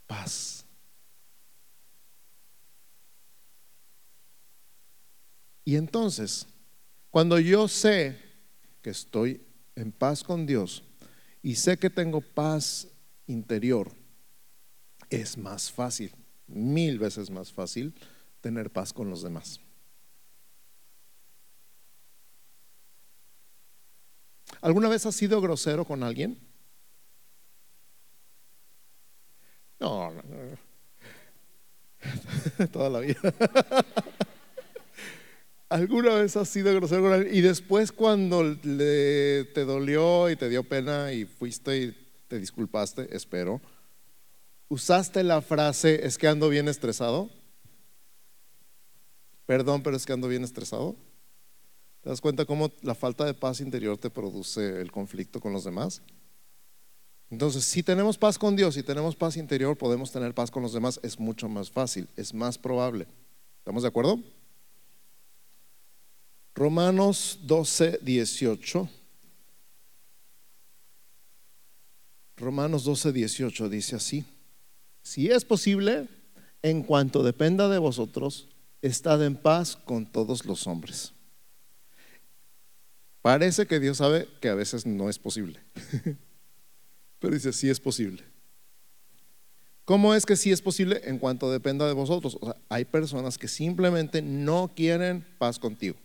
Paz. 0.06 0.66
Y 5.64 5.76
entonces, 5.76 6.48
cuando 7.10 7.40
yo 7.40 7.68
sé 7.68 8.18
que 8.82 8.90
estoy 8.90 9.42
en 9.76 9.92
paz 9.92 10.24
con 10.24 10.46
Dios, 10.46 10.84
y 11.44 11.56
sé 11.56 11.78
que 11.78 11.90
tengo 11.90 12.22
paz 12.22 12.88
interior, 13.28 13.92
es 15.10 15.38
más 15.38 15.72
fácil, 15.72 16.12
mil 16.48 17.00
veces 17.00 17.30
más 17.30 17.52
fácil 17.52 17.94
tener 18.42 18.70
paz 18.70 18.94
con 18.94 19.10
los 19.10 19.24
demás. 19.24 19.60
¿Alguna 24.62 24.90
vez 24.90 25.06
has 25.06 25.16
sido 25.16 25.40
grosero 25.42 25.86
con 25.86 26.04
alguien? 26.04 26.40
No, 29.80 30.12
no, 30.12 30.22
no. 30.24 30.68
toda 32.72 32.90
la 32.90 33.00
vida. 33.00 33.20
¿Alguna 35.70 36.16
vez 36.16 36.38
has 36.38 36.48
sido 36.48 36.74
grosero 36.74 37.04
con 37.04 37.14
alguien? 37.14 37.36
Y 37.36 37.42
después 37.42 37.92
cuando 37.92 38.44
le, 38.44 39.44
te 39.54 39.66
dolió 39.66 40.30
y 40.30 40.36
te 40.36 40.50
dio 40.50 40.64
pena 40.64 41.12
y 41.12 41.26
fuiste 41.26 41.78
y 41.78 41.98
te 42.28 42.40
disculpaste, 42.40 43.16
espero, 43.16 43.62
usaste 44.70 45.24
la 45.24 45.42
frase, 45.42 46.06
es 46.06 46.18
que 46.18 46.28
ando 46.28 46.50
bien 46.50 46.68
estresado. 46.68 47.30
Perdón, 49.46 49.82
pero 49.82 49.96
es 49.96 50.06
que 50.06 50.14
ando 50.14 50.28
bien 50.28 50.44
estresado. 50.44 50.96
¿Te 52.02 52.10
das 52.10 52.22
cuenta 52.22 52.46
cómo 52.46 52.72
la 52.82 52.96
falta 52.96 53.26
de 53.26 53.34
paz 53.34 53.62
interior 53.62 53.98
te 53.98 54.10
produce 54.10 54.82
el 54.82 54.92
conflicto 54.92 55.40
con 55.40 55.54
los 55.54 55.64
demás? 55.64 56.02
Entonces, 57.30 57.66
si 57.66 57.84
tenemos 57.84 58.18
paz 58.18 58.38
con 58.38 58.56
Dios 58.56 58.78
y 58.78 58.84
tenemos 58.84 59.16
paz 59.16 59.36
interior, 59.36 59.78
podemos 59.78 60.12
tener 60.12 60.34
paz 60.34 60.50
con 60.50 60.64
los 60.64 60.74
demás. 60.74 61.00
Es 61.04 61.20
mucho 61.20 61.50
más 61.50 61.70
fácil, 61.70 62.08
es 62.16 62.34
más 62.34 62.58
probable. 62.58 63.08
¿Estamos 63.60 63.84
de 63.84 63.90
acuerdo? 63.90 64.20
Romanos 66.56 67.40
12, 67.44 68.00
18. 68.02 68.90
Romanos 72.38 72.84
12, 72.84 73.12
18 73.12 73.70
dice 73.70 73.96
así, 73.96 74.26
si 75.08 75.30
es 75.30 75.46
posible, 75.46 76.08
en 76.62 76.84
cuanto 76.84 77.24
dependa 77.24 77.70
de 77.70 77.78
vosotros, 77.78 78.50
estad 78.82 79.24
en 79.26 79.36
paz 79.36 79.76
con 79.76 80.06
todos 80.06 80.46
los 80.46 80.68
hombres. 80.68 81.14
Parece 83.22 83.66
que 83.68 83.80
Dios 83.80 83.98
sabe 83.98 84.28
que 84.42 84.50
a 84.50 84.56
veces 84.56 84.86
no 84.86 85.10
es 85.10 85.20
posible, 85.20 85.60
pero 87.20 87.34
dice, 87.34 87.54
sí 87.54 87.70
es 87.70 87.80
posible. 87.80 88.24
¿Cómo 89.86 90.14
es 90.14 90.26
que 90.26 90.36
sí 90.36 90.52
es 90.52 90.62
posible 90.62 91.02
en 91.06 91.18
cuanto 91.18 91.52
dependa 91.52 91.88
de 91.88 91.94
vosotros? 91.94 92.38
Hay 92.68 92.86
personas 92.86 93.38
que 93.38 93.48
simplemente 93.48 94.22
no 94.22 94.74
quieren 94.76 95.26
paz 95.38 95.60
contigo 95.60 95.98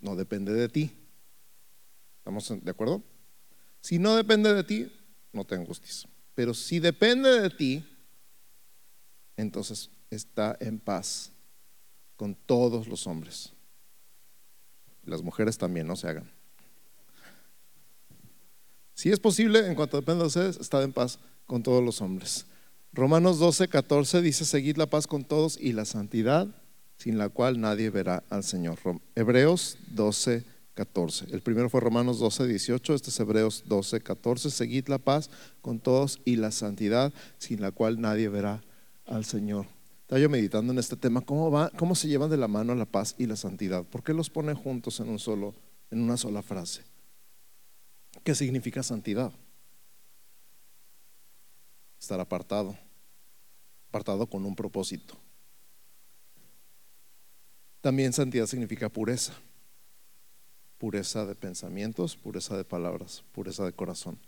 no 0.00 0.16
depende 0.16 0.52
de 0.52 0.68
ti. 0.68 0.90
¿Estamos 2.18 2.52
de 2.62 2.70
acuerdo? 2.70 3.02
Si 3.80 3.98
no 3.98 4.16
depende 4.16 4.52
de 4.52 4.64
ti, 4.64 4.92
no 5.32 5.44
te 5.44 5.54
angusties. 5.54 6.06
Pero 6.38 6.54
si 6.54 6.78
depende 6.78 7.40
de 7.40 7.50
ti, 7.50 7.84
entonces 9.36 9.90
está 10.08 10.56
en 10.60 10.78
paz 10.78 11.32
con 12.14 12.36
todos 12.36 12.86
los 12.86 13.08
hombres. 13.08 13.52
Las 15.02 15.20
mujeres 15.20 15.58
también, 15.58 15.88
no 15.88 15.96
se 15.96 16.06
hagan. 16.06 16.30
Si 18.94 19.10
es 19.10 19.18
posible, 19.18 19.66
en 19.66 19.74
cuanto 19.74 19.96
depende 19.96 20.20
de 20.20 20.28
ustedes, 20.28 20.58
está 20.58 20.80
en 20.84 20.92
paz 20.92 21.18
con 21.44 21.64
todos 21.64 21.82
los 21.82 22.00
hombres. 22.00 22.46
Romanos 22.92 23.40
12, 23.40 23.66
14 23.66 24.22
dice, 24.22 24.44
seguid 24.44 24.76
la 24.76 24.86
paz 24.86 25.08
con 25.08 25.24
todos 25.24 25.58
y 25.60 25.72
la 25.72 25.86
santidad 25.86 26.46
sin 26.98 27.18
la 27.18 27.30
cual 27.30 27.60
nadie 27.60 27.90
verá 27.90 28.22
al 28.30 28.44
Señor. 28.44 28.78
Hebreos 29.16 29.76
12, 29.88 30.44
14. 30.44 30.57
El 31.32 31.40
primero 31.40 31.68
fue 31.68 31.80
Romanos 31.80 32.20
12, 32.20 32.46
18, 32.46 32.94
este 32.94 33.10
es 33.10 33.18
Hebreos 33.18 33.64
12, 33.66 34.00
14. 34.00 34.48
Seguid 34.48 34.86
la 34.86 34.98
paz 34.98 35.28
con 35.60 35.80
todos 35.80 36.20
y 36.24 36.36
la 36.36 36.52
santidad, 36.52 37.12
sin 37.38 37.60
la 37.60 37.72
cual 37.72 38.00
nadie 38.00 38.28
verá 38.28 38.62
al 39.04 39.24
Señor. 39.24 39.66
Estaba 40.02 40.20
yo 40.20 40.28
meditando 40.28 40.72
en 40.72 40.78
este 40.78 40.96
tema, 40.96 41.20
¿cómo, 41.20 41.50
va, 41.50 41.70
cómo 41.70 41.96
se 41.96 42.06
llevan 42.06 42.30
de 42.30 42.36
la 42.36 42.46
mano 42.46 42.74
la 42.76 42.86
paz 42.86 43.16
y 43.18 43.26
la 43.26 43.34
santidad? 43.34 43.84
¿Por 43.84 44.04
qué 44.04 44.14
los 44.14 44.30
pone 44.30 44.54
juntos 44.54 45.00
en, 45.00 45.08
un 45.08 45.18
solo, 45.18 45.52
en 45.90 46.00
una 46.00 46.16
sola 46.16 46.42
frase? 46.42 46.82
¿Qué 48.22 48.36
significa 48.36 48.84
santidad? 48.84 49.32
Estar 52.00 52.20
apartado, 52.20 52.78
apartado 53.88 54.28
con 54.28 54.44
un 54.44 54.54
propósito. 54.54 55.16
También 57.80 58.12
santidad 58.12 58.46
significa 58.46 58.88
pureza, 58.88 59.34
pureza 60.78 61.26
de 61.26 61.34
pensamientos, 61.34 62.16
pureza 62.16 62.56
de 62.56 62.64
palabras, 62.64 63.24
pureza 63.32 63.64
de 63.64 63.72
corazón. 63.72 64.18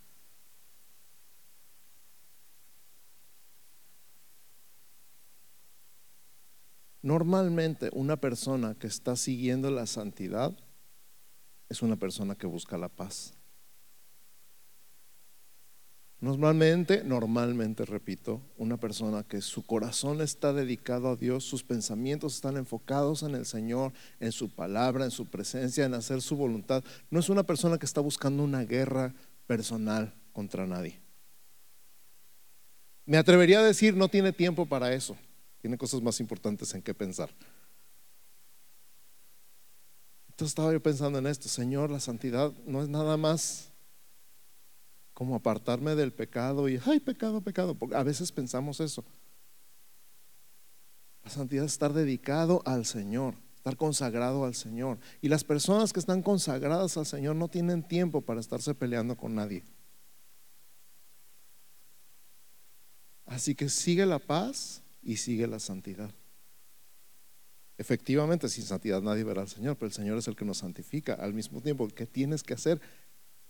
Normalmente 7.02 7.88
una 7.92 8.18
persona 8.18 8.74
que 8.74 8.86
está 8.86 9.16
siguiendo 9.16 9.70
la 9.70 9.86
santidad 9.86 10.54
es 11.68 11.82
una 11.82 11.96
persona 11.96 12.34
que 12.34 12.46
busca 12.46 12.76
la 12.76 12.88
paz. 12.88 13.39
Normalmente, 16.20 17.02
normalmente, 17.02 17.86
repito, 17.86 18.42
una 18.58 18.76
persona 18.76 19.22
que 19.22 19.40
su 19.40 19.64
corazón 19.64 20.20
está 20.20 20.52
dedicado 20.52 21.08
a 21.08 21.16
Dios, 21.16 21.44
sus 21.44 21.64
pensamientos 21.64 22.34
están 22.34 22.58
enfocados 22.58 23.22
en 23.22 23.34
el 23.34 23.46
Señor, 23.46 23.94
en 24.18 24.30
su 24.30 24.50
palabra, 24.50 25.06
en 25.06 25.10
su 25.10 25.26
presencia, 25.26 25.86
en 25.86 25.94
hacer 25.94 26.20
su 26.20 26.36
voluntad, 26.36 26.84
no 27.10 27.20
es 27.20 27.30
una 27.30 27.44
persona 27.44 27.78
que 27.78 27.86
está 27.86 28.02
buscando 28.02 28.42
una 28.42 28.64
guerra 28.64 29.14
personal 29.46 30.14
contra 30.32 30.66
nadie. 30.66 31.00
Me 33.06 33.16
atrevería 33.16 33.60
a 33.60 33.64
decir, 33.64 33.96
no 33.96 34.08
tiene 34.08 34.32
tiempo 34.32 34.66
para 34.66 34.92
eso. 34.92 35.16
Tiene 35.62 35.78
cosas 35.78 36.02
más 36.02 36.20
importantes 36.20 36.74
en 36.74 36.82
qué 36.82 36.92
pensar. 36.92 37.30
Entonces 40.28 40.52
estaba 40.52 40.72
yo 40.72 40.82
pensando 40.82 41.18
en 41.18 41.26
esto, 41.26 41.48
Señor, 41.48 41.90
la 41.90 41.98
santidad 41.98 42.52
no 42.66 42.82
es 42.82 42.88
nada 42.88 43.16
más 43.16 43.69
como 45.20 45.34
apartarme 45.34 45.94
del 45.94 46.14
pecado 46.14 46.66
y, 46.66 46.80
ay, 46.86 46.98
pecado, 46.98 47.42
pecado, 47.42 47.74
porque 47.74 47.94
a 47.94 48.02
veces 48.02 48.32
pensamos 48.32 48.80
eso. 48.80 49.04
La 51.22 51.28
santidad 51.28 51.66
es 51.66 51.72
estar 51.72 51.92
dedicado 51.92 52.62
al 52.64 52.86
Señor, 52.86 53.34
estar 53.54 53.76
consagrado 53.76 54.46
al 54.46 54.54
Señor. 54.54 54.98
Y 55.20 55.28
las 55.28 55.44
personas 55.44 55.92
que 55.92 56.00
están 56.00 56.22
consagradas 56.22 56.96
al 56.96 57.04
Señor 57.04 57.36
no 57.36 57.48
tienen 57.48 57.86
tiempo 57.86 58.22
para 58.22 58.40
estarse 58.40 58.74
peleando 58.74 59.14
con 59.14 59.34
nadie. 59.34 59.62
Así 63.26 63.54
que 63.54 63.68
sigue 63.68 64.06
la 64.06 64.20
paz, 64.20 64.82
y 65.02 65.18
sigue 65.18 65.46
la 65.46 65.58
santidad. 65.58 66.10
Efectivamente, 67.76 68.48
sin 68.48 68.64
santidad 68.64 69.02
nadie 69.02 69.24
verá 69.24 69.42
al 69.42 69.48
Señor, 69.48 69.76
pero 69.76 69.88
el 69.88 69.92
Señor 69.92 70.16
es 70.16 70.28
el 70.28 70.36
que 70.36 70.46
nos 70.46 70.56
santifica. 70.56 71.12
Al 71.12 71.34
mismo 71.34 71.60
tiempo, 71.60 71.86
¿qué 71.88 72.06
tienes 72.06 72.42
que 72.42 72.54
hacer? 72.54 72.80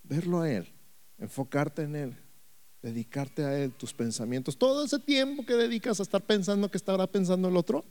Verlo 0.02 0.40
a 0.40 0.50
Él, 0.50 0.72
enfocarte 1.20 1.82
en 1.82 1.94
Él, 1.94 2.16
dedicarte 2.82 3.44
a 3.44 3.56
Él, 3.56 3.72
tus 3.72 3.94
pensamientos. 3.94 4.56
Todo 4.56 4.84
ese 4.84 4.98
tiempo 4.98 5.44
que 5.44 5.54
dedicas 5.54 6.00
a 6.00 6.02
estar 6.02 6.22
pensando 6.22 6.70
que 6.70 6.78
estará 6.78 7.06
pensando 7.06 7.48
el 7.48 7.56
otro, 7.56 7.84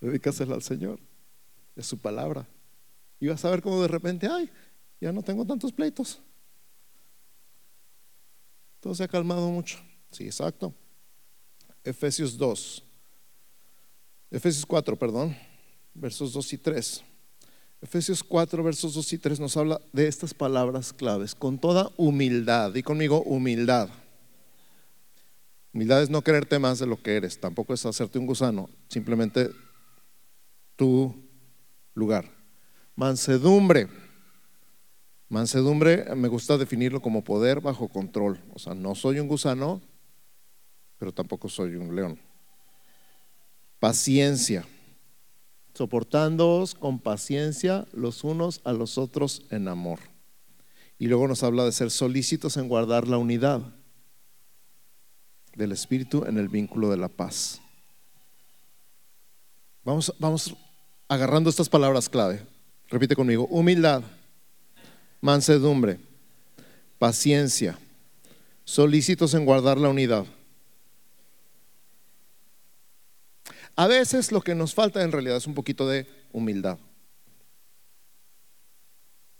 dedícaselo 0.00 0.54
al 0.54 0.62
Señor, 0.62 0.98
es 1.76 1.86
su 1.86 1.96
palabra. 1.96 2.46
Y 3.20 3.28
vas 3.28 3.44
a 3.44 3.50
ver 3.50 3.62
cómo 3.62 3.80
de 3.80 3.88
repente, 3.88 4.26
ay, 4.26 4.50
ya 5.00 5.12
no 5.12 5.22
tengo 5.22 5.46
tantos 5.46 5.72
pleitos. 5.72 6.20
Todo 8.80 8.94
se 8.94 9.04
ha 9.04 9.08
calmado 9.08 9.50
mucho. 9.50 9.78
Sí, 10.10 10.24
exacto. 10.24 10.74
Efesios 11.84 12.36
2. 12.36 12.82
Efesios 14.30 14.66
4, 14.66 14.96
perdón. 14.98 15.36
Versos 15.92 16.32
2 16.32 16.52
y 16.54 16.58
3. 16.58 17.04
Efesios 17.82 18.22
4, 18.22 18.62
versos 18.62 18.92
2 18.92 19.12
y 19.14 19.18
3 19.18 19.40
nos 19.40 19.56
habla 19.56 19.80
de 19.92 20.06
estas 20.06 20.34
palabras 20.34 20.92
claves. 20.92 21.34
Con 21.34 21.58
toda 21.58 21.90
humildad. 21.96 22.72
Di 22.72 22.82
conmigo 22.82 23.22
humildad. 23.22 23.88
Humildad 25.72 26.02
es 26.02 26.10
no 26.10 26.22
quererte 26.22 26.58
más 26.58 26.78
de 26.78 26.86
lo 26.86 27.02
que 27.02 27.16
eres. 27.16 27.40
Tampoco 27.40 27.72
es 27.72 27.86
hacerte 27.86 28.18
un 28.18 28.26
gusano. 28.26 28.68
Simplemente 28.88 29.50
tu 30.76 31.14
lugar. 31.94 32.30
Mansedumbre. 32.96 33.88
Mansedumbre 35.30 36.14
me 36.16 36.28
gusta 36.28 36.58
definirlo 36.58 37.00
como 37.00 37.24
poder 37.24 37.60
bajo 37.60 37.88
control. 37.88 38.40
O 38.52 38.58
sea, 38.58 38.74
no 38.74 38.94
soy 38.94 39.20
un 39.20 39.28
gusano, 39.28 39.80
pero 40.98 41.12
tampoco 41.12 41.48
soy 41.48 41.76
un 41.76 41.96
león. 41.96 42.18
Paciencia, 43.78 44.66
soportándoos 45.80 46.74
con 46.74 46.98
paciencia 46.98 47.86
los 47.94 48.22
unos 48.22 48.60
a 48.64 48.74
los 48.74 48.98
otros 48.98 49.46
en 49.48 49.66
amor. 49.66 49.98
Y 50.98 51.06
luego 51.06 51.26
nos 51.26 51.42
habla 51.42 51.64
de 51.64 51.72
ser 51.72 51.90
solícitos 51.90 52.58
en 52.58 52.68
guardar 52.68 53.08
la 53.08 53.16
unidad 53.16 53.62
del 55.56 55.72
Espíritu 55.72 56.26
en 56.26 56.36
el 56.36 56.50
vínculo 56.50 56.90
de 56.90 56.98
la 56.98 57.08
paz. 57.08 57.62
Vamos, 59.82 60.14
vamos 60.18 60.54
agarrando 61.08 61.48
estas 61.48 61.70
palabras 61.70 62.10
clave. 62.10 62.42
Repite 62.88 63.16
conmigo, 63.16 63.46
humildad, 63.46 64.02
mansedumbre, 65.22 65.98
paciencia, 66.98 67.78
solícitos 68.64 69.32
en 69.32 69.46
guardar 69.46 69.78
la 69.78 69.88
unidad 69.88 70.26
A 73.80 73.86
veces 73.86 74.30
lo 74.30 74.42
que 74.42 74.54
nos 74.54 74.74
falta 74.74 75.02
en 75.02 75.10
realidad 75.10 75.38
es 75.38 75.46
un 75.46 75.54
poquito 75.54 75.88
de 75.88 76.06
humildad. 76.32 76.78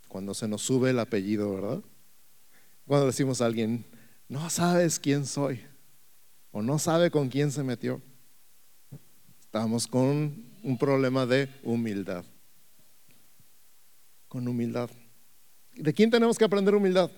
Cuando 0.08 0.32
se 0.32 0.48
nos 0.48 0.62
sube 0.62 0.88
el 0.88 0.98
apellido, 0.98 1.54
¿verdad? 1.54 1.82
Cuando 2.86 3.04
decimos 3.04 3.42
a 3.42 3.44
alguien, 3.44 3.84
no 4.28 4.48
sabes 4.48 4.98
quién 4.98 5.26
soy, 5.26 5.60
o 6.52 6.62
no 6.62 6.78
sabe 6.78 7.10
con 7.10 7.28
quién 7.28 7.52
se 7.52 7.62
metió. 7.62 8.00
Estamos 9.42 9.86
con 9.86 10.42
un 10.62 10.78
problema 10.78 11.26
de 11.26 11.50
humildad. 11.62 12.24
Con 14.26 14.48
humildad. 14.48 14.88
¿De 15.74 15.92
quién 15.92 16.10
tenemos 16.10 16.38
que 16.38 16.46
aprender 16.46 16.74
humildad? 16.74 17.10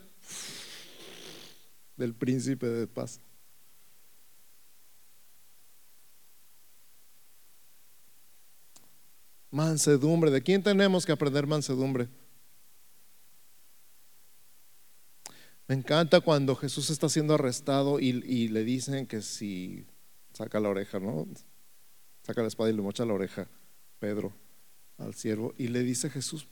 Del 1.97 2.15
príncipe 2.15 2.67
de 2.67 2.89
paz. 2.89 3.21
Mansedumbre. 9.53 10.31
¿De 10.31 10.43
quién 10.43 10.63
tenemos 10.63 11.07
que 11.07 11.13
aprender 11.13 11.47
mansedumbre? 11.47 12.09
Me 15.69 15.77
encanta 15.77 16.21
cuando 16.21 16.57
Jesús 16.57 16.91
está 16.91 17.09
siendo 17.09 17.35
arrestado 17.35 18.01
y, 18.01 18.49
le 18.49 18.65
dicen 18.65 19.07
que 19.07 19.23
si 19.23 19.87
saca 20.33 20.59
la 20.59 20.71
oreja, 20.71 20.99
¿no? 20.99 21.29
Saca 22.23 22.43
la 22.43 22.49
espada 22.49 22.71
y 22.71 22.73
le 22.73 22.83
mocha 22.83 23.05
la 23.05 23.15
oreja, 23.15 23.47
Pedro, 23.99 24.33
al 24.99 25.15
siervo, 25.15 25.55
y 25.57 25.69
le 25.69 25.81
dice 25.83 26.11
Jesús, 26.11 26.49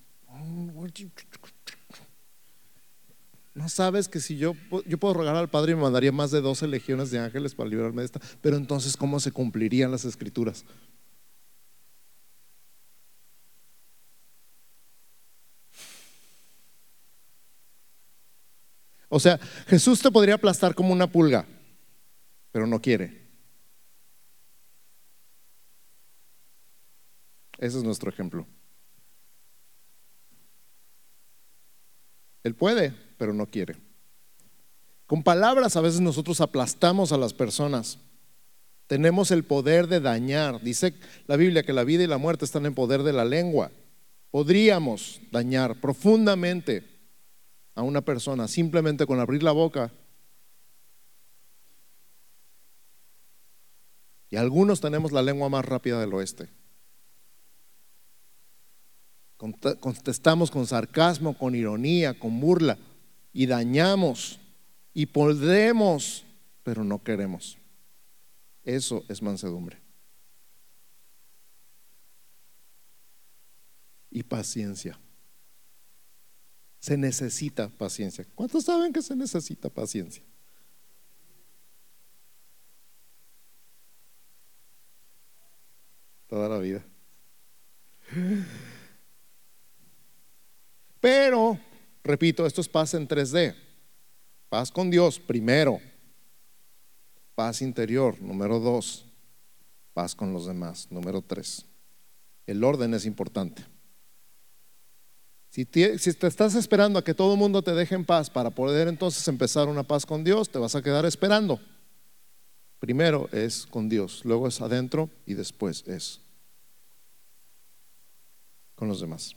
no 3.55 3.69
sabes 3.69 4.09
que 4.09 4.21
si 4.21 4.37
yo, 4.37 4.55
yo 4.87 4.99
puedo 4.99 5.15
rogar 5.15 5.37
al 5.37 5.51
Padre 5.51 5.73
y 5.73 5.75
me 5.75 5.83
mandaría 5.83 6.13
más 6.13 6.31
de 6.31 6.41
12 6.41 6.69
legiones 6.69 7.11
de 7.11 7.19
ángeles 7.19 7.55
para 7.55 7.69
librarme 7.69 8.03
de 8.03 8.07
esta, 8.07 8.21
pero 8.41 8.57
entonces 8.57 8.97
¿cómo 8.97 9.21
se 9.21 9.33
cumplirían 9.33 9.91
las 9.91 10.05
escrituras? 10.05 10.65
O 19.11 19.19
sea, 19.19 19.39
Jesús 19.67 20.01
te 20.01 20.11
podría 20.11 20.35
aplastar 20.35 20.75
como 20.75 20.93
una 20.93 21.11
pulga, 21.11 21.45
pero 22.53 22.67
no 22.67 22.81
quiere. 22.81 23.29
Ese 27.59 27.77
es 27.77 27.85
nuestro 27.85 28.09
ejemplo. 28.09 28.47
Él 32.45 32.55
puede, 32.55 32.95
pero 33.19 33.35
no 33.35 33.47
quiere. 33.47 33.77
Con 35.07 35.25
palabras 35.25 35.75
a 35.75 35.81
veces 35.81 36.01
nosotros 36.01 36.41
aplastamos 36.41 37.11
a 37.11 37.19
las 37.19 37.35
personas. 37.35 37.99
Tenemos 38.87 39.33
el 39.33 39.43
poder 39.43 39.89
de 39.89 39.99
dañar. 39.99 40.63
Dice 40.63 40.95
la 41.27 41.37
Biblia 41.37 41.65
que 41.65 41.73
la 41.73 41.83
vida 41.83 42.05
y 42.05 42.07
la 42.07 42.17
muerte 42.17 42.45
están 42.45 42.65
en 42.65 42.77
poder 42.77 43.03
de 43.03 43.13
la 43.13 43.25
lengua. 43.25 43.73
Podríamos 44.31 45.21
dañar 45.33 45.81
profundamente 45.81 46.90
a 47.75 47.83
una 47.83 48.01
persona 48.01 48.49
simplemente 48.49 49.07
con 49.07 49.21
abrir 49.21 49.43
la 49.43 49.53
boca. 49.53 49.93
Y 54.31 54.37
algunos 54.37 54.81
tenemos 54.81 55.13
la 55.13 55.23
lengua 55.23 55.49
más 55.49 55.65
rápida 55.65 56.01
del 56.01 56.15
oeste. 56.15 56.49
Contestamos 59.37 60.51
con 60.51 60.67
sarcasmo, 60.67 61.37
con 61.37 61.55
ironía, 61.55 62.19
con 62.19 62.39
burla 62.41 62.79
y 63.33 63.47
dañamos 63.47 64.39
y 64.93 65.07
podemos, 65.07 66.25
pero 66.63 66.85
no 66.85 67.03
queremos. 67.03 67.57
Eso 68.63 69.03
es 69.09 69.23
mansedumbre. 69.23 69.79
Y 74.11 74.23
paciencia. 74.23 74.99
Se 76.81 76.97
necesita 76.97 77.69
paciencia. 77.69 78.27
¿Cuántos 78.35 78.65
saben 78.65 78.93
que 78.93 79.03
se 79.03 79.15
necesita 79.15 79.69
paciencia? 79.69 80.23
Toda 86.27 86.49
la 86.49 86.59
vida. 86.59 86.85
Pero, 91.01 91.59
repito, 92.03 92.47
esto 92.47 92.61
es 92.61 92.69
paz 92.69 92.95
en 92.95 93.07
3D. 93.07 93.55
Paz 94.49 94.71
con 94.71 94.91
Dios, 94.91 95.19
primero. 95.19 95.81
Paz 97.35 97.63
interior, 97.63 98.21
número 98.21 98.59
dos. 98.59 99.05
Paz 99.93 100.15
con 100.15 100.33
los 100.33 100.47
demás, 100.47 100.89
número 100.91 101.21
tres. 101.21 101.67
El 102.47 102.65
orden 102.65 102.95
es 102.95 103.07
importante. 103.07 103.65
Si 105.51 105.65
te, 105.65 105.95
estás 105.95 106.55
esperando 106.55 106.97
a 106.97 107.05
que 107.05 107.13
todo 107.13 107.33
el 107.33 107.39
mundo 107.39 107.61
te 107.61 107.75
deje 107.75 107.97
en 107.97 108.05
paz 108.05 108.31
para 108.31 108.51
poder 108.51 108.87
entonces 108.87 109.27
empezar 109.27 109.67
una 109.67 109.83
paz 109.83 110.07
con 110.07 110.23
Dios, 110.23 110.49
te 110.49 110.61
vas 110.61 110.77
a 110.77 110.83
quedar 110.83 111.05
esperando. 111.05 111.61
Primero 112.79 113.29
es 113.33 113.67
con 113.67 113.89
Dios, 113.89 114.25
luego 114.25 114.47
es 114.47 114.61
adentro 114.61 115.11
y 115.27 115.35
después 115.35 115.83
es 115.89 116.21
con 118.77 118.87
los 118.87 119.01
demás. 119.01 119.35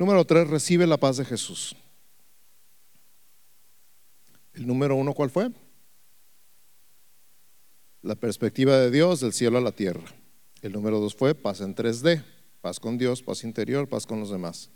Número 0.00 0.24
tres, 0.24 0.48
recibe 0.48 0.84
la 0.84 0.96
paz 0.96 1.16
de 1.16 1.24
Jesús. 1.24 1.76
El 4.52 4.66
número 4.66 4.96
uno, 4.96 5.14
¿cuál 5.14 5.30
fue? 5.30 5.52
La 8.02 8.16
perspectiva 8.16 8.76
de 8.78 8.90
Dios 8.90 9.20
del 9.20 9.32
cielo 9.32 9.58
a 9.58 9.60
la 9.60 9.72
tierra. 9.72 10.12
El 10.60 10.72
número 10.72 10.98
dos 10.98 11.14
fue 11.14 11.36
paz 11.36 11.60
en 11.60 11.76
3D, 11.76 12.24
paz 12.60 12.80
con 12.80 12.98
Dios, 12.98 13.22
paz 13.22 13.44
interior, 13.44 13.88
paz 13.88 14.04
con 14.04 14.18
los 14.18 14.30
demás. 14.30 14.70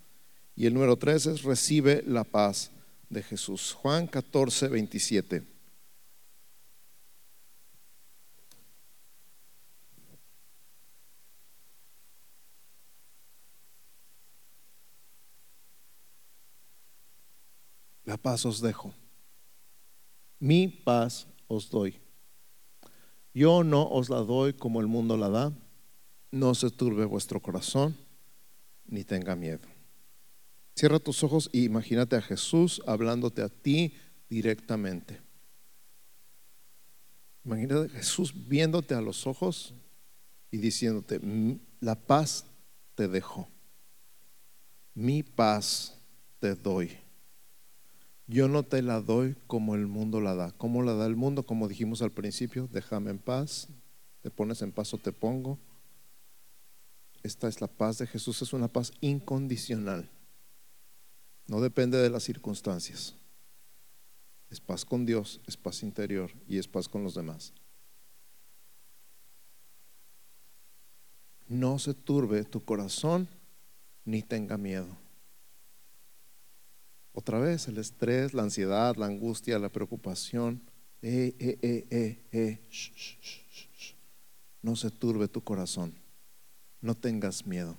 Y 0.54 0.66
el 0.66 0.74
número 0.74 0.96
tres 0.96 1.26
es 1.26 1.42
recibe 1.42 2.02
la 2.06 2.24
paz 2.24 2.70
de 3.08 3.22
Jesús. 3.22 3.72
Juan 3.72 4.06
14, 4.06 4.68
27. 4.68 5.52
La 18.04 18.18
paz 18.18 18.44
os 18.44 18.60
dejo. 18.60 18.92
Mi 20.38 20.68
paz 20.68 21.26
os 21.48 21.70
doy. 21.70 21.98
Yo 23.32 23.64
no 23.64 23.88
os 23.88 24.10
la 24.10 24.18
doy 24.18 24.52
como 24.52 24.80
el 24.80 24.86
mundo 24.86 25.16
la 25.16 25.30
da. 25.30 25.52
No 26.30 26.54
se 26.54 26.70
turbe 26.70 27.04
vuestro 27.04 27.40
corazón, 27.40 27.96
ni 28.86 29.04
tenga 29.04 29.36
miedo. 29.36 29.71
Cierra 30.74 30.98
tus 30.98 31.22
ojos 31.22 31.50
y 31.52 31.64
imagínate 31.64 32.16
a 32.16 32.22
Jesús 32.22 32.82
hablándote 32.86 33.42
a 33.42 33.48
ti 33.48 33.94
directamente. 34.28 35.20
Imagínate 37.44 37.86
a 37.86 37.98
Jesús 37.98 38.32
viéndote 38.48 38.94
a 38.94 39.00
los 39.00 39.26
ojos 39.26 39.74
y 40.50 40.58
diciéndote, 40.58 41.20
la 41.80 41.94
paz 41.94 42.46
te 42.94 43.08
dejo, 43.08 43.48
mi 44.94 45.22
paz 45.22 45.98
te 46.38 46.54
doy. 46.54 46.96
Yo 48.26 48.48
no 48.48 48.62
te 48.62 48.80
la 48.80 49.00
doy 49.00 49.36
como 49.46 49.74
el 49.74 49.86
mundo 49.86 50.20
la 50.20 50.34
da. 50.34 50.52
¿Cómo 50.52 50.82
la 50.82 50.94
da 50.94 51.06
el 51.06 51.16
mundo? 51.16 51.42
Como 51.42 51.68
dijimos 51.68 52.00
al 52.00 52.12
principio, 52.12 52.68
déjame 52.72 53.10
en 53.10 53.18
paz, 53.18 53.68
te 54.22 54.30
pones 54.30 54.62
en 54.62 54.72
paz 54.72 54.94
o 54.94 54.98
te 54.98 55.12
pongo. 55.12 55.58
Esta 57.22 57.48
es 57.48 57.60
la 57.60 57.66
paz 57.66 57.98
de 57.98 58.06
Jesús, 58.06 58.40
es 58.40 58.52
una 58.52 58.68
paz 58.68 58.92
incondicional. 59.00 60.08
No 61.46 61.60
depende 61.60 61.98
de 61.98 62.10
las 62.10 62.22
circunstancias. 62.22 63.14
Es 64.50 64.60
paz 64.60 64.84
con 64.84 65.06
Dios, 65.06 65.40
es 65.46 65.56
paz 65.56 65.82
interior 65.82 66.30
y 66.46 66.58
es 66.58 66.68
paz 66.68 66.88
con 66.88 67.02
los 67.02 67.14
demás. 67.14 67.52
No 71.48 71.78
se 71.78 71.94
turbe 71.94 72.44
tu 72.44 72.64
corazón 72.64 73.28
ni 74.04 74.22
tenga 74.22 74.56
miedo. 74.56 74.96
Otra 77.14 77.38
vez 77.38 77.68
el 77.68 77.78
estrés, 77.78 78.32
la 78.32 78.42
ansiedad, 78.42 78.96
la 78.96 79.06
angustia, 79.06 79.58
la 79.58 79.68
preocupación. 79.68 80.62
Eh, 81.02 81.34
eh, 81.38 82.18
eh, 82.30 82.60
no 84.62 84.76
se 84.76 84.90
turbe 84.90 85.28
tu 85.28 85.42
corazón. 85.42 85.94
No 86.80 86.94
tengas 86.94 87.46
miedo. 87.46 87.76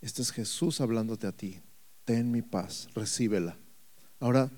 Este 0.00 0.22
es 0.22 0.30
Jesús 0.30 0.80
hablándote 0.80 1.26
a 1.26 1.32
ti 1.32 1.60
ten 2.04 2.30
mi 2.30 2.42
paz, 2.42 2.88
recíbela. 2.94 3.56
Ahora, 4.18 4.50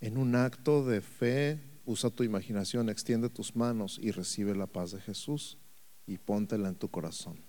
en 0.00 0.18
un 0.18 0.34
acto 0.34 0.84
de 0.84 1.00
fe, 1.00 1.60
usa 1.84 2.10
tu 2.10 2.22
imaginación, 2.22 2.88
extiende 2.88 3.28
tus 3.28 3.56
manos 3.56 3.98
y 4.00 4.10
recibe 4.10 4.54
la 4.54 4.66
paz 4.66 4.92
de 4.92 5.00
Jesús 5.00 5.58
y 6.06 6.18
póntela 6.18 6.68
en 6.68 6.74
tu 6.74 6.88
corazón. 6.88 7.40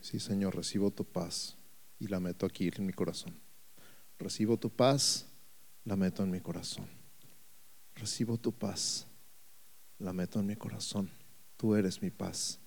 Sí, 0.00 0.20
Señor, 0.20 0.54
recibo 0.54 0.90
tu 0.90 1.04
paz 1.04 1.56
y 1.98 2.08
la 2.08 2.20
meto 2.20 2.44
aquí 2.44 2.70
en 2.76 2.84
mi 2.84 2.92
corazón. 2.92 3.34
Recibo 4.18 4.58
tu 4.58 4.70
paz, 4.70 5.26
la 5.84 5.96
meto 5.96 6.22
en 6.22 6.30
mi 6.30 6.40
corazón. 6.40 6.86
Recibo 7.94 8.36
tu 8.36 8.52
paz, 8.52 9.06
la 9.98 10.12
meto 10.12 10.40
en 10.40 10.46
mi 10.46 10.56
corazón. 10.56 11.10
Tú 11.56 11.74
eres 11.74 12.02
mi 12.02 12.10
paz. 12.10 12.60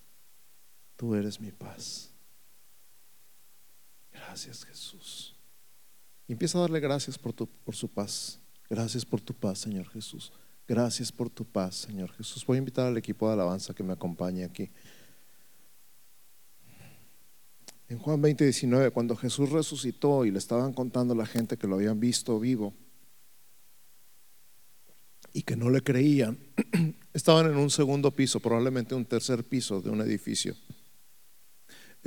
Tú 0.97 1.15
eres 1.15 1.39
mi 1.39 1.51
paz. 1.51 2.11
Gracias 4.11 4.65
Jesús. 4.65 5.35
Y 6.27 6.33
empieza 6.33 6.57
a 6.57 6.61
darle 6.61 6.79
gracias 6.79 7.17
por, 7.17 7.31
tu, 7.31 7.47
por 7.47 7.75
su 7.75 7.87
paz. 7.87 8.39
Gracias 8.69 9.05
por 9.05 9.21
tu 9.21 9.33
paz, 9.33 9.59
Señor 9.59 9.87
Jesús. 9.89 10.33
Gracias 10.67 11.11
por 11.11 11.29
tu 11.29 11.45
paz, 11.45 11.75
Señor 11.75 12.11
Jesús. 12.11 12.45
Voy 12.45 12.57
a 12.57 12.59
invitar 12.59 12.87
al 12.87 12.97
equipo 12.97 13.27
de 13.27 13.33
alabanza 13.33 13.73
que 13.73 13.83
me 13.83 13.93
acompañe 13.93 14.43
aquí. 14.43 14.69
En 17.87 17.99
Juan 17.99 18.21
20, 18.21 18.43
19, 18.43 18.91
cuando 18.91 19.15
Jesús 19.15 19.49
resucitó 19.49 20.25
y 20.25 20.31
le 20.31 20.39
estaban 20.39 20.73
contando 20.73 21.13
a 21.13 21.17
la 21.17 21.25
gente 21.25 21.55
que 21.55 21.67
lo 21.67 21.75
habían 21.75 22.01
visto 22.01 22.37
vivo 22.37 22.73
y 25.31 25.43
que 25.43 25.55
no 25.55 25.69
le 25.69 25.81
creían, 25.81 26.37
estaban 27.13 27.45
en 27.45 27.55
un 27.55 27.69
segundo 27.69 28.11
piso, 28.11 28.41
probablemente 28.41 28.93
un 28.93 29.05
tercer 29.05 29.45
piso 29.45 29.79
de 29.79 29.89
un 29.89 30.01
edificio. 30.01 30.53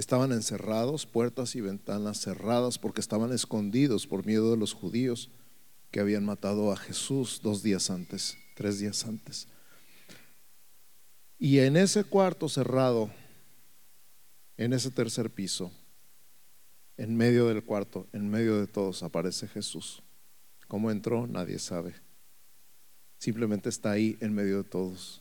Estaban 0.00 0.32
encerrados, 0.32 1.04
puertas 1.04 1.54
y 1.56 1.60
ventanas 1.60 2.22
cerradas 2.22 2.78
porque 2.78 3.02
estaban 3.02 3.34
escondidos 3.34 4.06
por 4.06 4.24
miedo 4.24 4.50
de 4.50 4.56
los 4.56 4.72
judíos 4.72 5.28
que 5.90 6.00
habían 6.00 6.24
matado 6.24 6.72
a 6.72 6.76
Jesús 6.78 7.40
dos 7.42 7.62
días 7.62 7.90
antes, 7.90 8.38
tres 8.54 8.78
días 8.78 9.04
antes. 9.04 9.46
Y 11.38 11.58
en 11.58 11.76
ese 11.76 12.04
cuarto 12.04 12.48
cerrado, 12.48 13.10
en 14.56 14.72
ese 14.72 14.90
tercer 14.90 15.28
piso, 15.28 15.70
en 16.96 17.14
medio 17.14 17.48
del 17.48 17.62
cuarto, 17.62 18.06
en 18.14 18.30
medio 18.30 18.58
de 18.58 18.68
todos, 18.68 19.02
aparece 19.02 19.48
Jesús. 19.48 20.02
¿Cómo 20.66 20.90
entró? 20.90 21.26
Nadie 21.26 21.58
sabe. 21.58 21.92
Simplemente 23.18 23.68
está 23.68 23.90
ahí 23.90 24.16
en 24.22 24.32
medio 24.32 24.62
de 24.62 24.64
todos. 24.64 25.20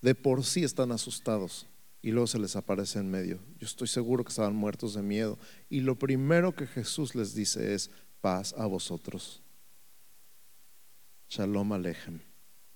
De 0.00 0.14
por 0.14 0.44
sí 0.44 0.62
están 0.62 0.92
asustados 0.92 1.66
y 2.04 2.10
luego 2.10 2.26
se 2.26 2.38
les 2.38 2.54
aparece 2.54 2.98
en 2.98 3.10
medio. 3.10 3.40
Yo 3.58 3.66
estoy 3.66 3.88
seguro 3.88 4.24
que 4.24 4.28
estaban 4.28 4.54
muertos 4.54 4.92
de 4.92 5.00
miedo. 5.00 5.38
Y 5.70 5.80
lo 5.80 5.98
primero 5.98 6.54
que 6.54 6.66
Jesús 6.66 7.14
les 7.14 7.34
dice 7.34 7.72
es, 7.72 7.90
paz 8.20 8.54
a 8.58 8.66
vosotros. 8.66 9.42
Shalom 11.30 11.72
Alejem, 11.72 12.20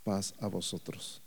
paz 0.03 0.33
a 0.41 0.47
vosotros. 0.47 1.21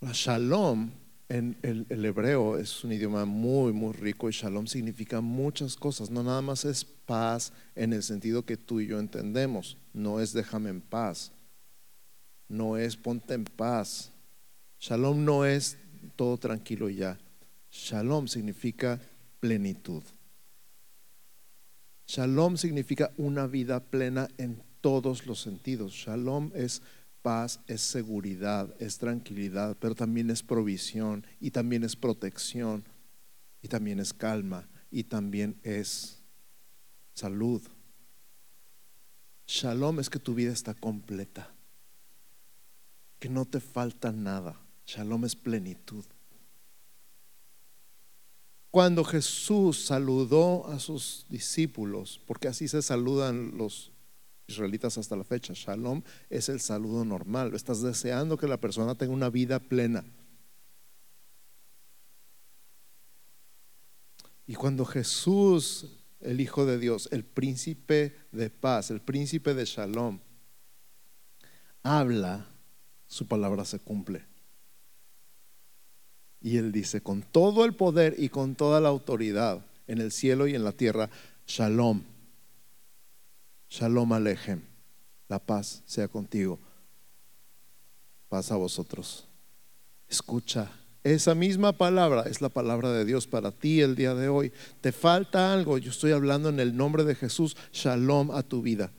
La 0.00 0.10
shalom 0.12 0.90
en 1.30 1.56
el, 1.62 1.86
el, 1.88 2.04
hebreo 2.04 2.58
es 2.58 2.84
un 2.84 2.92
idioma 2.92 3.24
muy, 3.24 3.72
muy 3.72 3.94
rico 3.94 4.28
y 4.28 4.32
shalom 4.32 4.66
significa 4.66 5.22
muchas 5.22 5.74
cosas. 5.74 6.10
No 6.10 6.22
nada 6.22 6.42
más 6.42 6.66
es 6.66 6.84
paz 6.84 7.50
en 7.76 7.94
el 7.94 8.02
sentido 8.02 8.44
que 8.44 8.58
tú 8.58 8.80
y 8.80 8.88
yo 8.88 9.00
entendemos. 9.00 9.78
No 9.94 10.20
es 10.20 10.34
déjame 10.34 10.68
en 10.68 10.82
paz. 10.82 11.32
No 12.46 12.76
es 12.76 12.94
ponte 12.94 13.32
en 13.32 13.44
paz. 13.44 14.12
Shalom 14.78 15.24
no 15.24 15.46
es 15.46 15.78
todo 16.16 16.36
tranquilo 16.38 16.88
ya. 16.88 17.18
Shalom 17.70 18.26
significa 18.28 19.00
plenitud. 19.40 20.02
Shalom 22.06 22.56
significa 22.56 23.12
una 23.18 23.46
vida 23.46 23.80
plena 23.80 24.28
en 24.38 24.62
todos 24.80 25.26
los 25.26 25.40
sentidos. 25.40 25.92
Shalom 25.92 26.50
es 26.54 26.82
paz, 27.22 27.60
es 27.66 27.82
seguridad, 27.82 28.74
es 28.78 28.98
tranquilidad, 28.98 29.76
pero 29.78 29.94
también 29.94 30.30
es 30.30 30.42
provisión 30.42 31.26
y 31.40 31.50
también 31.50 31.84
es 31.84 31.96
protección 31.96 32.84
y 33.60 33.68
también 33.68 34.00
es 34.00 34.14
calma 34.14 34.68
y 34.90 35.04
también 35.04 35.58
es 35.62 36.22
salud. 37.12 37.60
Shalom 39.46 40.00
es 40.00 40.08
que 40.10 40.18
tu 40.18 40.34
vida 40.34 40.52
está 40.52 40.74
completa, 40.74 41.50
que 43.18 43.28
no 43.28 43.44
te 43.44 43.60
falta 43.60 44.12
nada. 44.12 44.58
Shalom 44.88 45.26
es 45.26 45.36
plenitud. 45.36 46.02
Cuando 48.70 49.04
Jesús 49.04 49.84
saludó 49.84 50.66
a 50.66 50.80
sus 50.80 51.26
discípulos, 51.28 52.22
porque 52.26 52.48
así 52.48 52.68
se 52.68 52.80
saludan 52.80 53.58
los 53.58 53.92
israelitas 54.46 54.96
hasta 54.96 55.14
la 55.14 55.24
fecha, 55.24 55.52
Shalom 55.54 56.02
es 56.30 56.48
el 56.48 56.60
saludo 56.60 57.04
normal. 57.04 57.54
Estás 57.54 57.82
deseando 57.82 58.38
que 58.38 58.48
la 58.48 58.56
persona 58.56 58.94
tenga 58.94 59.12
una 59.12 59.28
vida 59.28 59.58
plena. 59.58 60.06
Y 64.46 64.54
cuando 64.54 64.86
Jesús, 64.86 65.84
el 66.20 66.40
Hijo 66.40 66.64
de 66.64 66.78
Dios, 66.78 67.10
el 67.12 67.24
príncipe 67.24 68.16
de 68.32 68.48
paz, 68.48 68.90
el 68.90 69.02
príncipe 69.02 69.52
de 69.52 69.66
Shalom, 69.66 70.18
habla, 71.82 72.48
su 73.06 73.26
palabra 73.26 73.66
se 73.66 73.78
cumple. 73.80 74.37
Y 76.48 76.56
él 76.56 76.72
dice, 76.72 77.02
con 77.02 77.20
todo 77.20 77.66
el 77.66 77.74
poder 77.74 78.14
y 78.16 78.30
con 78.30 78.54
toda 78.54 78.80
la 78.80 78.88
autoridad 78.88 79.60
en 79.86 80.00
el 80.00 80.10
cielo 80.10 80.46
y 80.46 80.54
en 80.54 80.64
la 80.64 80.72
tierra, 80.72 81.10
Shalom. 81.46 82.02
Shalom 83.68 84.14
Alejem. 84.14 84.62
La 85.28 85.38
paz 85.38 85.82
sea 85.84 86.08
contigo. 86.08 86.58
Paz 88.30 88.50
a 88.50 88.56
vosotros. 88.56 89.26
Escucha, 90.08 90.70
esa 91.04 91.34
misma 91.34 91.74
palabra 91.74 92.22
es 92.22 92.40
la 92.40 92.48
palabra 92.48 92.92
de 92.92 93.04
Dios 93.04 93.26
para 93.26 93.50
ti 93.50 93.82
el 93.82 93.94
día 93.94 94.14
de 94.14 94.30
hoy. 94.30 94.50
Te 94.80 94.90
falta 94.90 95.52
algo, 95.52 95.76
yo 95.76 95.90
estoy 95.90 96.12
hablando 96.12 96.48
en 96.48 96.60
el 96.60 96.74
nombre 96.74 97.04
de 97.04 97.14
Jesús. 97.14 97.58
Shalom 97.74 98.30
a 98.30 98.42
tu 98.42 98.62
vida. 98.62 98.90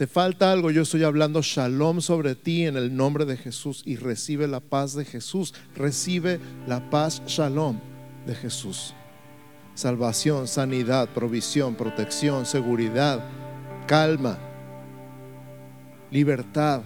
Te 0.00 0.06
falta 0.06 0.50
algo, 0.50 0.70
yo 0.70 0.80
estoy 0.80 1.04
hablando 1.04 1.42
shalom 1.42 2.00
sobre 2.00 2.34
ti 2.34 2.64
en 2.64 2.78
el 2.78 2.96
nombre 2.96 3.26
de 3.26 3.36
Jesús 3.36 3.82
y 3.84 3.96
recibe 3.96 4.48
la 4.48 4.60
paz 4.60 4.94
de 4.94 5.04
Jesús. 5.04 5.52
Recibe 5.76 6.40
la 6.66 6.88
paz 6.88 7.20
shalom 7.26 7.78
de 8.24 8.34
Jesús. 8.34 8.94
Salvación, 9.74 10.48
sanidad, 10.48 11.10
provisión, 11.10 11.74
protección, 11.74 12.46
seguridad, 12.46 13.22
calma, 13.86 14.38
libertad, 16.10 16.80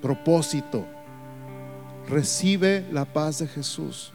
propósito. 0.00 0.86
Recibe 2.08 2.86
la 2.90 3.04
paz 3.04 3.40
de 3.40 3.46
Jesús. 3.46 4.10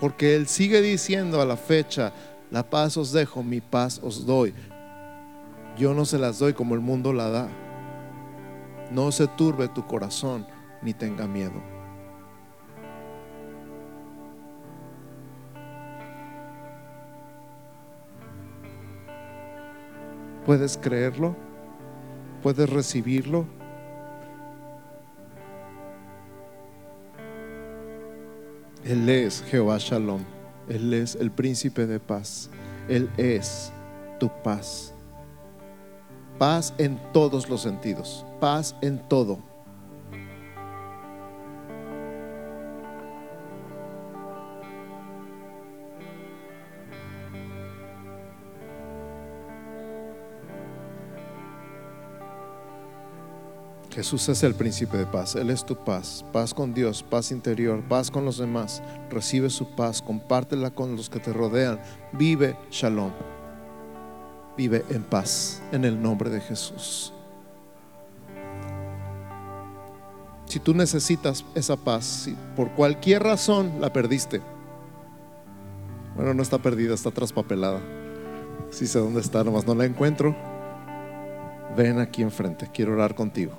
Porque 0.00 0.34
Él 0.34 0.48
sigue 0.48 0.80
diciendo 0.80 1.42
a 1.42 1.44
la 1.44 1.58
fecha, 1.58 2.12
la 2.52 2.62
paz 2.62 2.98
os 2.98 3.12
dejo, 3.12 3.42
mi 3.42 3.62
paz 3.62 3.98
os 4.02 4.26
doy. 4.26 4.52
Yo 5.78 5.94
no 5.94 6.04
se 6.04 6.18
las 6.18 6.38
doy 6.38 6.52
como 6.52 6.74
el 6.74 6.82
mundo 6.82 7.14
la 7.14 7.30
da. 7.30 7.48
No 8.90 9.10
se 9.10 9.26
turbe 9.26 9.68
tu 9.68 9.86
corazón 9.86 10.46
ni 10.82 10.92
tenga 10.92 11.26
miedo. 11.26 11.62
¿Puedes 20.44 20.76
creerlo? 20.76 21.34
¿Puedes 22.42 22.68
recibirlo? 22.68 23.46
Él 28.84 29.08
es 29.08 29.42
Jehová 29.44 29.78
Shalom. 29.78 30.41
Él 30.68 30.94
es 30.94 31.14
el 31.16 31.30
príncipe 31.30 31.86
de 31.86 32.00
paz. 32.00 32.50
Él 32.88 33.10
es 33.16 33.72
tu 34.18 34.30
paz. 34.42 34.94
Paz 36.38 36.74
en 36.78 37.00
todos 37.12 37.48
los 37.48 37.62
sentidos. 37.62 38.24
Paz 38.40 38.74
en 38.80 38.98
todo. 39.08 39.51
Jesús 54.02 54.28
es 54.30 54.42
el 54.42 54.56
príncipe 54.56 54.96
de 54.96 55.06
paz, 55.06 55.36
Él 55.36 55.48
es 55.48 55.64
tu 55.64 55.76
paz, 55.76 56.24
paz 56.32 56.52
con 56.52 56.74
Dios, 56.74 57.04
paz 57.04 57.30
interior, 57.30 57.80
paz 57.84 58.10
con 58.10 58.24
los 58.24 58.36
demás. 58.36 58.82
Recibe 59.08 59.48
su 59.48 59.76
paz, 59.76 60.02
compártela 60.02 60.72
con 60.72 60.96
los 60.96 61.08
que 61.08 61.20
te 61.20 61.32
rodean. 61.32 61.80
Vive 62.10 62.56
shalom, 62.68 63.12
vive 64.56 64.84
en 64.90 65.04
paz 65.04 65.62
en 65.70 65.84
el 65.84 66.02
nombre 66.02 66.30
de 66.30 66.40
Jesús. 66.40 67.12
Si 70.46 70.58
tú 70.58 70.74
necesitas 70.74 71.44
esa 71.54 71.76
paz, 71.76 72.04
si 72.04 72.36
por 72.56 72.72
cualquier 72.72 73.22
razón 73.22 73.80
la 73.80 73.92
perdiste, 73.92 74.40
bueno, 76.16 76.34
no 76.34 76.42
está 76.42 76.58
perdida, 76.58 76.94
está 76.94 77.12
traspapelada. 77.12 77.80
Si 78.70 78.88
sé 78.88 78.98
dónde 78.98 79.20
está, 79.20 79.44
nomás 79.44 79.64
no 79.64 79.76
la 79.76 79.84
encuentro. 79.84 80.34
Ven 81.76 82.00
aquí 82.00 82.22
enfrente, 82.22 82.68
quiero 82.74 82.94
orar 82.94 83.14
contigo. 83.14 83.52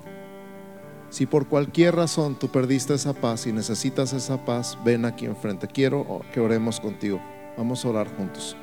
Si 1.14 1.26
por 1.26 1.46
cualquier 1.46 1.94
razón 1.94 2.34
tú 2.34 2.48
perdiste 2.48 2.92
esa 2.92 3.12
paz 3.12 3.46
y 3.46 3.52
necesitas 3.52 4.12
esa 4.12 4.44
paz, 4.44 4.76
ven 4.84 5.04
aquí 5.04 5.26
enfrente. 5.26 5.68
Quiero 5.68 6.22
que 6.32 6.40
oremos 6.40 6.80
contigo. 6.80 7.22
Vamos 7.56 7.84
a 7.84 7.90
orar 7.90 8.08
juntos. 8.16 8.56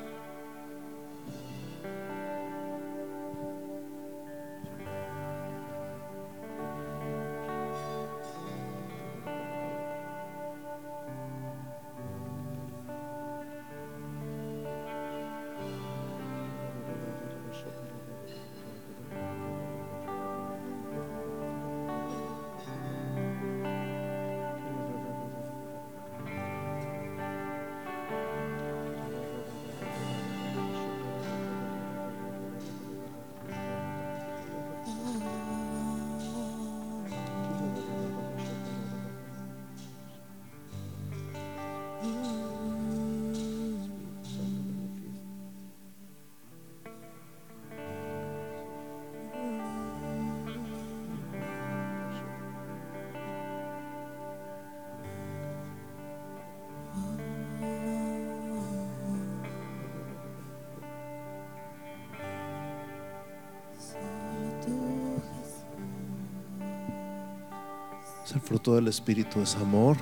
El 68.34 68.40
fruto 68.40 68.74
del 68.74 68.88
Espíritu 68.88 69.40
es 69.40 69.54
amor, 69.56 69.96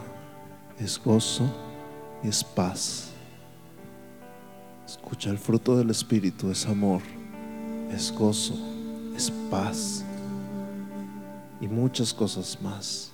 es 0.78 1.00
gozo 1.02 1.44
y 2.22 2.28
es 2.28 2.44
paz. 2.44 3.10
Escucha, 4.86 5.30
el 5.30 5.38
fruto 5.38 5.76
del 5.76 5.90
Espíritu 5.90 6.50
es 6.50 6.64
amor, 6.66 7.02
es 7.90 8.12
gozo, 8.12 8.54
es 9.16 9.30
paz 9.50 10.04
y 11.60 11.66
muchas 11.66 12.14
cosas 12.14 12.56
más. 12.62 13.10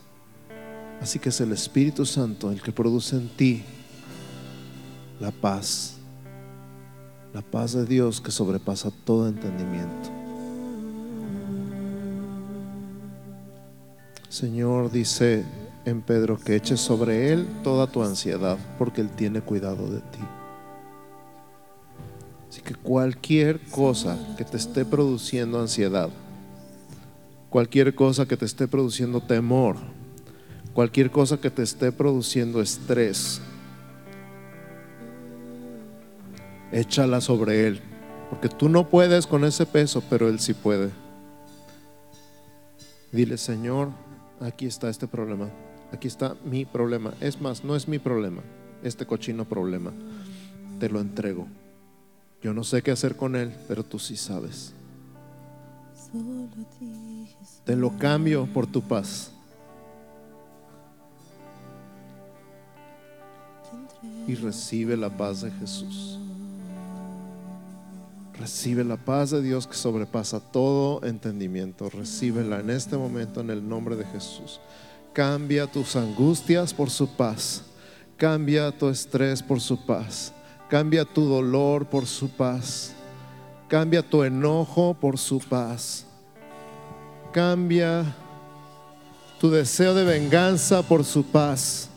Así 1.01 1.19
que 1.19 1.31
es 1.31 1.41
el 1.41 1.53
Espíritu 1.53 2.05
Santo 2.05 2.51
el 2.51 2.61
que 2.61 2.73
produce 2.73 3.17
en 3.17 3.29
ti 3.29 3.63
la 5.19 5.31
paz, 5.31 5.97
la 7.33 7.43
paz 7.43 7.73
de 7.73 7.87
Dios 7.87 8.21
que 8.21 8.31
sobrepasa 8.31 8.91
todo 9.05 9.29
entendimiento. 9.29 10.16
Señor 14.37 14.91
dice 14.91 15.47
en 15.87 16.03
Pedro 16.03 16.37
que 16.37 16.57
eches 16.57 16.79
sobre 16.79 17.33
Él 17.33 17.49
toda 17.65 17.87
tu 17.87 18.03
ansiedad, 18.03 18.59
porque 18.79 19.01
Él 19.01 19.09
tiene 19.09 19.41
cuidado 19.41 19.89
de 19.89 20.01
ti. 20.01 20.19
Así 22.47 22.61
que 22.61 22.75
cualquier 22.75 23.59
cosa 23.71 24.19
que 24.37 24.45
te 24.45 24.59
esté 24.59 24.85
produciendo 24.85 25.59
ansiedad, 25.59 26.11
cualquier 27.49 27.95
cosa 27.95 28.29
que 28.29 28.37
te 28.37 28.45
esté 28.45 28.69
produciendo 28.69 29.23
temor, 29.23 29.77
cualquier 30.75 31.11
cosa 31.11 31.41
que 31.41 31.49
te 31.49 31.63
esté 31.63 31.91
produciendo 31.91 32.61
estrés, 32.61 33.41
Échala 36.73 37.23
sobre 37.23 37.69
Él, 37.69 37.81
porque 38.29 38.51
tú 38.51 38.69
no 38.69 38.91
puedes 38.91 39.27
con 39.27 39.47
ese 39.47 39.65
peso, 39.65 40.03
pero 40.11 40.29
Él 40.29 40.41
sí 40.41 40.53
puede. 40.53 40.91
Dile, 43.13 43.39
Señor, 43.39 43.93
aquí 44.41 44.67
está 44.67 44.89
este 44.89 45.07
problema, 45.07 45.51
aquí 45.93 46.09
está 46.09 46.37
mi 46.45 46.65
problema. 46.65 47.15
Es 47.21 47.41
más, 47.41 47.65
no 47.65 47.77
es 47.77 47.89
mi 47.89 47.99
problema, 47.99 48.43
este 48.83 49.07
cochino 49.07 49.45
problema. 49.45 49.93
Te 50.79 50.89
lo 50.89 51.01
entrego. 51.01 51.47
Yo 52.43 52.53
no 52.53 52.65
sé 52.65 52.83
qué 52.83 52.91
hacer 52.91 53.17
con 53.17 53.35
él, 53.35 53.55
pero 53.67 53.83
tú 53.85 53.99
sí 53.99 54.17
sabes. 54.17 54.75
Te 57.65 57.77
lo 57.77 57.97
cambio 57.99 58.47
por 58.47 58.67
tu 58.67 58.83
paz. 58.83 59.33
Y 64.27 64.35
recibe 64.35 64.97
la 64.97 65.11
paz 65.11 65.43
de 65.43 65.51
Jesús. 65.53 66.21
Recibe 68.39 68.85
la 68.85 68.99
paz 68.99 69.31
de 69.31 69.41
Dios 69.41 69.67
que 69.67 69.75
sobrepasa 69.75 70.41
todo 70.41 71.03
entendimiento. 71.05 71.89
Recíbela 71.89 72.61
en 72.61 72.71
este 72.71 72.97
momento 72.97 73.41
en 73.41 73.51
el 73.51 73.67
nombre 73.67 73.97
de 73.97 74.05
Jesús. 74.05 74.61
Cambia 75.15 75.67
tus 75.67 75.97
angustias 75.97 76.75
por 76.75 76.91
su 76.91 77.09
paz. 77.09 77.63
Cambia 78.19 78.71
tu 78.77 78.89
estrés 78.89 79.43
por 79.43 79.61
su 79.61 79.87
paz. 79.87 80.35
Cambia 80.69 81.05
tu 81.05 81.25
dolor 81.25 81.87
por 81.87 82.07
su 82.07 82.29
paz. 82.29 82.93
Cambia 83.69 84.03
tu 84.03 84.23
enojo 84.23 84.95
por 84.95 85.17
su 85.17 85.39
paz. 85.39 86.05
Cambia 87.33 88.05
tu 89.41 89.51
deseo 89.51 89.95
de 89.95 90.05
venganza 90.05 90.83
por 90.83 91.05
su 91.05 91.25
paz. 91.25 91.89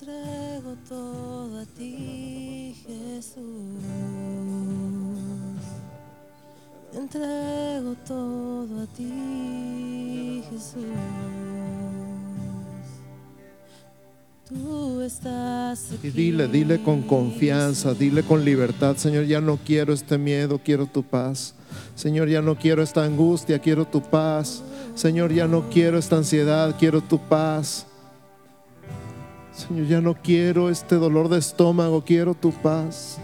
Entrego 0.00 0.76
todo 0.88 1.60
a 1.60 1.66
ti 1.76 2.74
Jesús. 2.86 3.42
Te 6.92 6.98
entrego 6.98 7.94
todo 8.06 8.82
a 8.82 8.86
ti 8.96 10.42
Jesús. 10.50 10.84
Tú 14.48 15.00
estás 15.02 15.92
aquí. 15.92 16.08
Y 16.08 16.10
dile, 16.10 16.46
dile 16.46 16.82
con 16.82 17.02
confianza, 17.02 17.92
dile 17.92 18.22
con 18.22 18.44
libertad, 18.44 18.96
Señor, 18.96 19.24
ya 19.26 19.40
no 19.40 19.58
quiero 19.58 19.92
este 19.92 20.16
miedo, 20.16 20.60
quiero 20.64 20.86
tu 20.86 21.02
paz. 21.02 21.54
Señor, 21.96 22.28
ya 22.28 22.40
no 22.40 22.56
quiero 22.56 22.82
esta 22.82 23.04
angustia, 23.04 23.58
quiero 23.58 23.84
tu 23.84 24.00
paz. 24.00 24.62
Señor, 24.94 25.32
ya 25.32 25.48
no 25.48 25.68
quiero 25.68 25.98
esta 25.98 26.16
ansiedad, 26.16 26.76
quiero 26.78 27.00
tu 27.02 27.18
paz. 27.18 27.87
Señor, 29.58 29.86
ya 29.88 30.00
no 30.00 30.14
quiero 30.14 30.70
este 30.70 30.94
dolor 30.94 31.28
de 31.28 31.38
estómago, 31.38 32.04
quiero 32.04 32.34
tu 32.34 32.52
paz. 32.52 33.18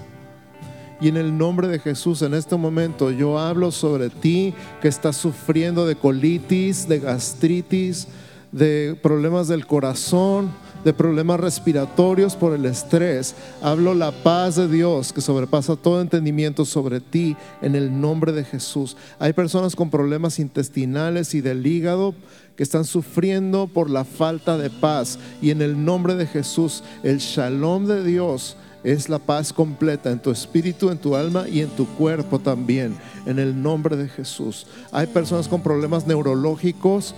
Y 1.01 1.07
en 1.07 1.17
el 1.17 1.39
nombre 1.39 1.69
de 1.69 1.79
Jesús, 1.79 2.23
en 2.23 2.35
este 2.35 2.57
momento, 2.57 3.13
yo 3.13 3.39
hablo 3.39 3.71
sobre 3.71 4.11
ti 4.11 4.53
que 4.83 4.89
estás 4.89 5.17
sufriendo 5.17 5.87
de 5.87 5.95
colitis, 5.95 6.89
de 6.89 6.99
gastritis, 6.99 8.09
de 8.51 8.99
problemas 9.01 9.47
del 9.47 9.65
corazón, 9.65 10.51
de 10.85 10.93
problemas 10.93 11.41
respiratorios 11.41 12.37
por 12.37 12.53
el 12.55 12.67
estrés. 12.67 13.35
Hablo 13.63 13.95
la 13.95 14.11
paz 14.11 14.57
de 14.57 14.69
Dios 14.69 15.13
que 15.13 15.21
sobrepasa 15.21 15.77
todo 15.77 16.01
entendimiento 16.01 16.65
sobre 16.65 17.01
ti 17.01 17.37
en 17.63 17.75
el 17.75 18.01
nombre 18.01 18.33
de 18.33 18.45
Jesús. 18.45 18.97
Hay 19.19 19.33
personas 19.33 19.75
con 19.75 19.91
problemas 19.91 20.39
intestinales 20.39 21.35
y 21.35 21.41
del 21.41 21.67
hígado 21.67 22.15
que 22.57 22.63
están 22.63 22.85
sufriendo 22.85 23.67
por 23.67 23.91
la 23.91 24.05
falta 24.05 24.57
de 24.57 24.71
paz. 24.71 25.19
Y 25.43 25.51
en 25.51 25.63
el 25.63 25.85
nombre 25.85 26.15
de 26.15 26.27
Jesús, 26.27 26.83
el 27.03 27.19
shalom 27.19 27.87
de 27.87 28.05
Dios 28.05 28.57
es 28.85 29.09
la 29.09 29.19
paz 29.19 29.53
completa 29.53 30.11
en 30.11 30.21
tu 30.21 30.31
espíritu, 30.31 30.91
en 30.91 30.99
tu 30.99 31.17
alma 31.17 31.49
y 31.49 31.61
en 31.61 31.71
tu 31.71 31.87
cuerpo 31.87 32.39
también, 32.39 32.97
en 33.25 33.39
el 33.39 33.61
nombre 33.61 33.97
de 33.97 34.09
Jesús. 34.09 34.67
Hay 34.93 35.07
personas 35.07 35.49
con 35.49 35.63
problemas 35.63 36.07
neurológicos 36.07 37.15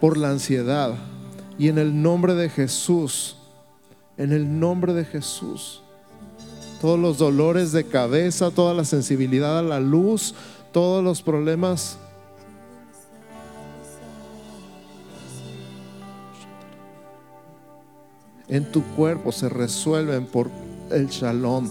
por 0.00 0.16
la 0.16 0.30
ansiedad. 0.30 0.94
Y 1.58 1.68
en 1.68 1.78
el 1.78 2.02
nombre 2.02 2.34
de 2.34 2.48
Jesús, 2.48 3.36
en 4.16 4.32
el 4.32 4.58
nombre 4.58 4.94
de 4.94 5.04
Jesús, 5.04 5.82
todos 6.80 6.98
los 6.98 7.18
dolores 7.18 7.72
de 7.72 7.84
cabeza, 7.84 8.50
toda 8.50 8.72
la 8.72 8.84
sensibilidad 8.84 9.58
a 9.58 9.62
la 9.62 9.80
luz, 9.80 10.34
todos 10.72 11.02
los 11.02 11.22
problemas 11.22 11.98
en 18.48 18.70
tu 18.70 18.82
cuerpo 18.96 19.32
se 19.32 19.48
resuelven 19.48 20.26
por 20.26 20.50
el 20.90 21.08
shalom 21.08 21.68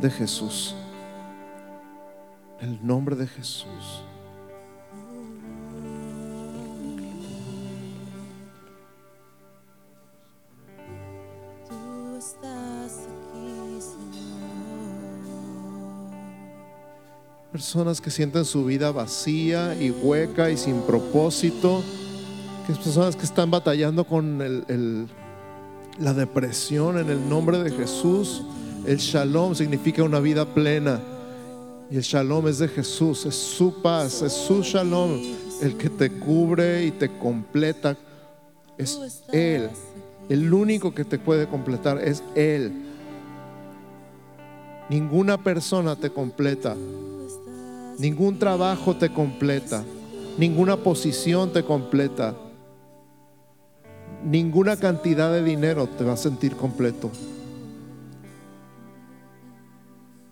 de 0.00 0.10
Jesús. 0.10 0.74
El 2.60 2.84
nombre 2.86 3.16
de 3.16 3.26
Jesús. 3.26 4.02
Tú 11.68 12.16
estás 12.16 12.92
aquí, 13.06 13.80
Señor. 13.80 14.08
Personas 17.52 18.00
que 18.00 18.10
sienten 18.10 18.44
su 18.44 18.64
vida 18.64 18.92
vacía 18.92 19.74
y 19.80 19.90
hueca 19.90 20.50
y 20.50 20.56
sin 20.56 20.80
propósito. 20.82 21.82
Que 22.66 22.72
personas 22.74 23.16
que 23.16 23.24
están 23.24 23.50
batallando 23.50 24.04
con 24.04 24.42
el- 24.42 24.64
el- 24.68 25.08
la 25.98 26.14
depresión 26.14 26.98
en 26.98 27.10
el 27.10 27.28
nombre 27.28 27.62
de 27.62 27.70
Jesús. 27.70 28.42
El 28.86 28.98
shalom 28.98 29.54
significa 29.54 30.02
una 30.02 30.20
vida 30.20 30.44
plena. 30.46 31.00
Y 31.90 31.96
el 31.96 32.02
shalom 32.02 32.48
es 32.48 32.58
de 32.58 32.68
Jesús, 32.68 33.24
es 33.26 33.34
su 33.34 33.80
paz, 33.82 34.22
es 34.22 34.32
su 34.32 34.62
shalom, 34.62 35.20
el 35.62 35.76
que 35.76 35.88
te 35.88 36.10
cubre 36.10 36.84
y 36.84 36.90
te 36.90 37.08
completa. 37.18 37.96
Es 38.76 39.22
Él. 39.32 39.70
El 40.28 40.52
único 40.52 40.94
que 40.94 41.04
te 41.04 41.18
puede 41.18 41.48
completar 41.48 41.98
es 41.98 42.22
Él. 42.34 42.84
Ninguna 44.90 45.42
persona 45.42 45.96
te 45.96 46.10
completa. 46.10 46.76
Ningún 47.98 48.38
trabajo 48.38 48.94
te 48.96 49.10
completa. 49.10 49.82
Ninguna 50.36 50.76
posición 50.76 51.52
te 51.52 51.64
completa. 51.64 52.34
Ninguna 54.24 54.76
cantidad 54.76 55.32
de 55.32 55.42
dinero 55.42 55.86
te 55.86 56.04
va 56.04 56.14
a 56.14 56.16
sentir 56.16 56.56
completo. 56.56 57.10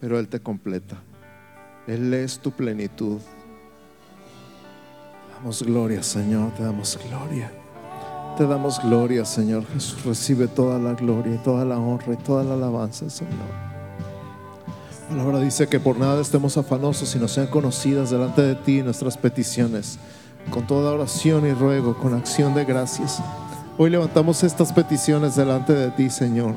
Pero 0.00 0.18
Él 0.18 0.28
te 0.28 0.40
completa. 0.40 0.96
Él 1.86 2.12
es 2.14 2.38
tu 2.38 2.50
plenitud. 2.50 3.18
Te 5.26 5.34
damos 5.34 5.62
gloria, 5.62 6.02
Señor. 6.02 6.52
Te 6.52 6.64
damos 6.64 6.98
gloria. 7.08 7.50
Te 8.36 8.46
damos 8.46 8.82
gloria, 8.82 9.24
Señor 9.24 9.64
Jesús. 9.72 10.04
Recibe 10.04 10.46
toda 10.46 10.78
la 10.78 10.92
gloria 10.92 11.42
toda 11.42 11.64
la 11.64 11.78
honra 11.78 12.12
y 12.12 12.16
toda 12.16 12.44
la 12.44 12.52
alabanza, 12.52 13.08
Señor. 13.08 13.32
La 15.08 15.16
palabra 15.16 15.40
dice 15.40 15.68
que 15.68 15.80
por 15.80 15.98
nada 15.98 16.20
estemos 16.20 16.58
afanosos, 16.58 17.08
sino 17.08 17.28
sean 17.28 17.46
conocidas 17.46 18.10
delante 18.10 18.42
de 18.42 18.54
ti 18.56 18.82
nuestras 18.82 19.16
peticiones, 19.16 19.98
con 20.50 20.66
toda 20.66 20.92
oración 20.92 21.46
y 21.46 21.52
ruego, 21.52 21.96
con 21.96 22.12
acción 22.12 22.54
de 22.54 22.66
gracias. 22.66 23.22
Hoy 23.78 23.90
levantamos 23.90 24.42
estas 24.42 24.72
peticiones 24.72 25.36
delante 25.36 25.74
de 25.74 25.90
ti, 25.90 26.08
Señor. 26.08 26.54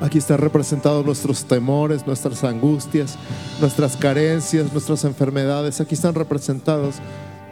Aquí 0.00 0.16
están 0.16 0.38
representados 0.38 1.04
nuestros 1.04 1.44
temores, 1.44 2.06
nuestras 2.06 2.42
angustias, 2.42 3.18
nuestras 3.60 3.94
carencias, 3.94 4.72
nuestras 4.72 5.04
enfermedades. 5.04 5.82
Aquí 5.82 5.94
están 5.94 6.14
representados 6.14 6.96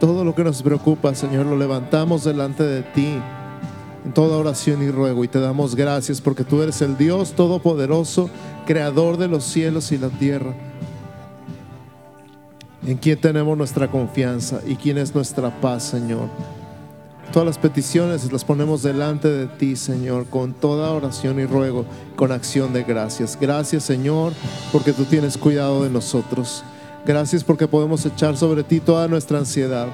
todo 0.00 0.24
lo 0.24 0.34
que 0.34 0.44
nos 0.44 0.62
preocupa, 0.62 1.14
Señor. 1.14 1.44
Lo 1.44 1.58
levantamos 1.58 2.24
delante 2.24 2.62
de 2.62 2.82
ti 2.82 3.18
en 4.06 4.14
toda 4.14 4.38
oración 4.38 4.82
y 4.82 4.90
ruego 4.90 5.24
y 5.24 5.28
te 5.28 5.38
damos 5.38 5.76
gracias 5.76 6.22
porque 6.22 6.42
tú 6.42 6.62
eres 6.62 6.80
el 6.80 6.96
Dios 6.96 7.32
todopoderoso, 7.32 8.30
creador 8.66 9.18
de 9.18 9.28
los 9.28 9.44
cielos 9.44 9.92
y 9.92 9.98
la 9.98 10.08
tierra. 10.08 10.54
En 12.86 12.96
quien 12.96 13.20
tenemos 13.20 13.58
nuestra 13.58 13.90
confianza 13.90 14.60
y 14.66 14.76
quien 14.76 14.96
es 14.96 15.14
nuestra 15.14 15.50
paz, 15.60 15.82
Señor. 15.82 16.30
Todas 17.30 17.46
las 17.46 17.58
peticiones 17.58 18.30
las 18.30 18.44
ponemos 18.44 18.82
delante 18.82 19.28
de 19.28 19.46
ti, 19.46 19.76
Señor, 19.76 20.26
con 20.26 20.52
toda 20.52 20.90
oración 20.90 21.40
y 21.40 21.46
ruego, 21.46 21.86
con 22.16 22.30
acción 22.30 22.72
de 22.72 22.82
gracias. 22.82 23.38
Gracias, 23.40 23.84
Señor, 23.84 24.32
porque 24.70 24.92
tú 24.92 25.04
tienes 25.04 25.38
cuidado 25.38 25.84
de 25.84 25.90
nosotros. 25.90 26.62
Gracias 27.06 27.42
porque 27.42 27.66
podemos 27.66 28.04
echar 28.04 28.36
sobre 28.36 28.64
ti 28.64 28.80
toda 28.80 29.08
nuestra 29.08 29.38
ansiedad. 29.38 29.88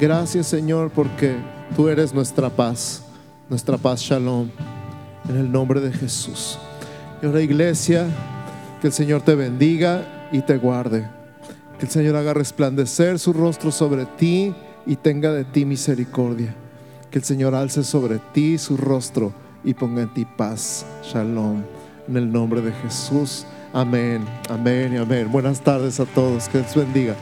Gracias, 0.00 0.46
Señor, 0.46 0.90
porque 0.90 1.36
tú 1.76 1.88
eres 1.88 2.14
nuestra 2.14 2.48
paz, 2.48 3.02
nuestra 3.50 3.76
paz, 3.76 4.00
Shalom, 4.00 4.48
en 5.28 5.36
el 5.36 5.52
nombre 5.52 5.80
de 5.80 5.92
Jesús. 5.92 6.58
Y 7.22 7.26
ahora, 7.26 7.42
iglesia, 7.42 8.06
que 8.80 8.86
el 8.86 8.92
Señor 8.92 9.20
te 9.22 9.34
bendiga 9.34 10.28
y 10.32 10.40
te 10.40 10.56
guarde. 10.56 11.06
Que 11.78 11.84
el 11.84 11.92
Señor 11.92 12.16
haga 12.16 12.32
resplandecer 12.32 13.18
su 13.18 13.32
rostro 13.32 13.70
sobre 13.70 14.06
ti 14.06 14.54
y 14.86 14.96
tenga 14.96 15.32
de 15.32 15.44
ti 15.44 15.64
misericordia. 15.64 16.54
Que 17.10 17.18
el 17.18 17.24
Señor 17.24 17.54
alce 17.54 17.84
sobre 17.84 18.18
ti 18.32 18.58
su 18.58 18.76
rostro 18.76 19.32
y 19.64 19.74
ponga 19.74 20.02
en 20.02 20.14
ti 20.14 20.24
paz. 20.24 20.86
Shalom. 21.02 21.62
En 22.08 22.16
el 22.16 22.32
nombre 22.32 22.60
de 22.60 22.72
Jesús. 22.72 23.46
Amén, 23.72 24.24
amén 24.48 24.94
y 24.94 24.96
amén. 24.96 25.30
Buenas 25.30 25.60
tardes 25.60 26.00
a 26.00 26.04
todos. 26.04 26.48
Que 26.48 26.58
Dios 26.58 26.74
bendiga. 26.74 27.14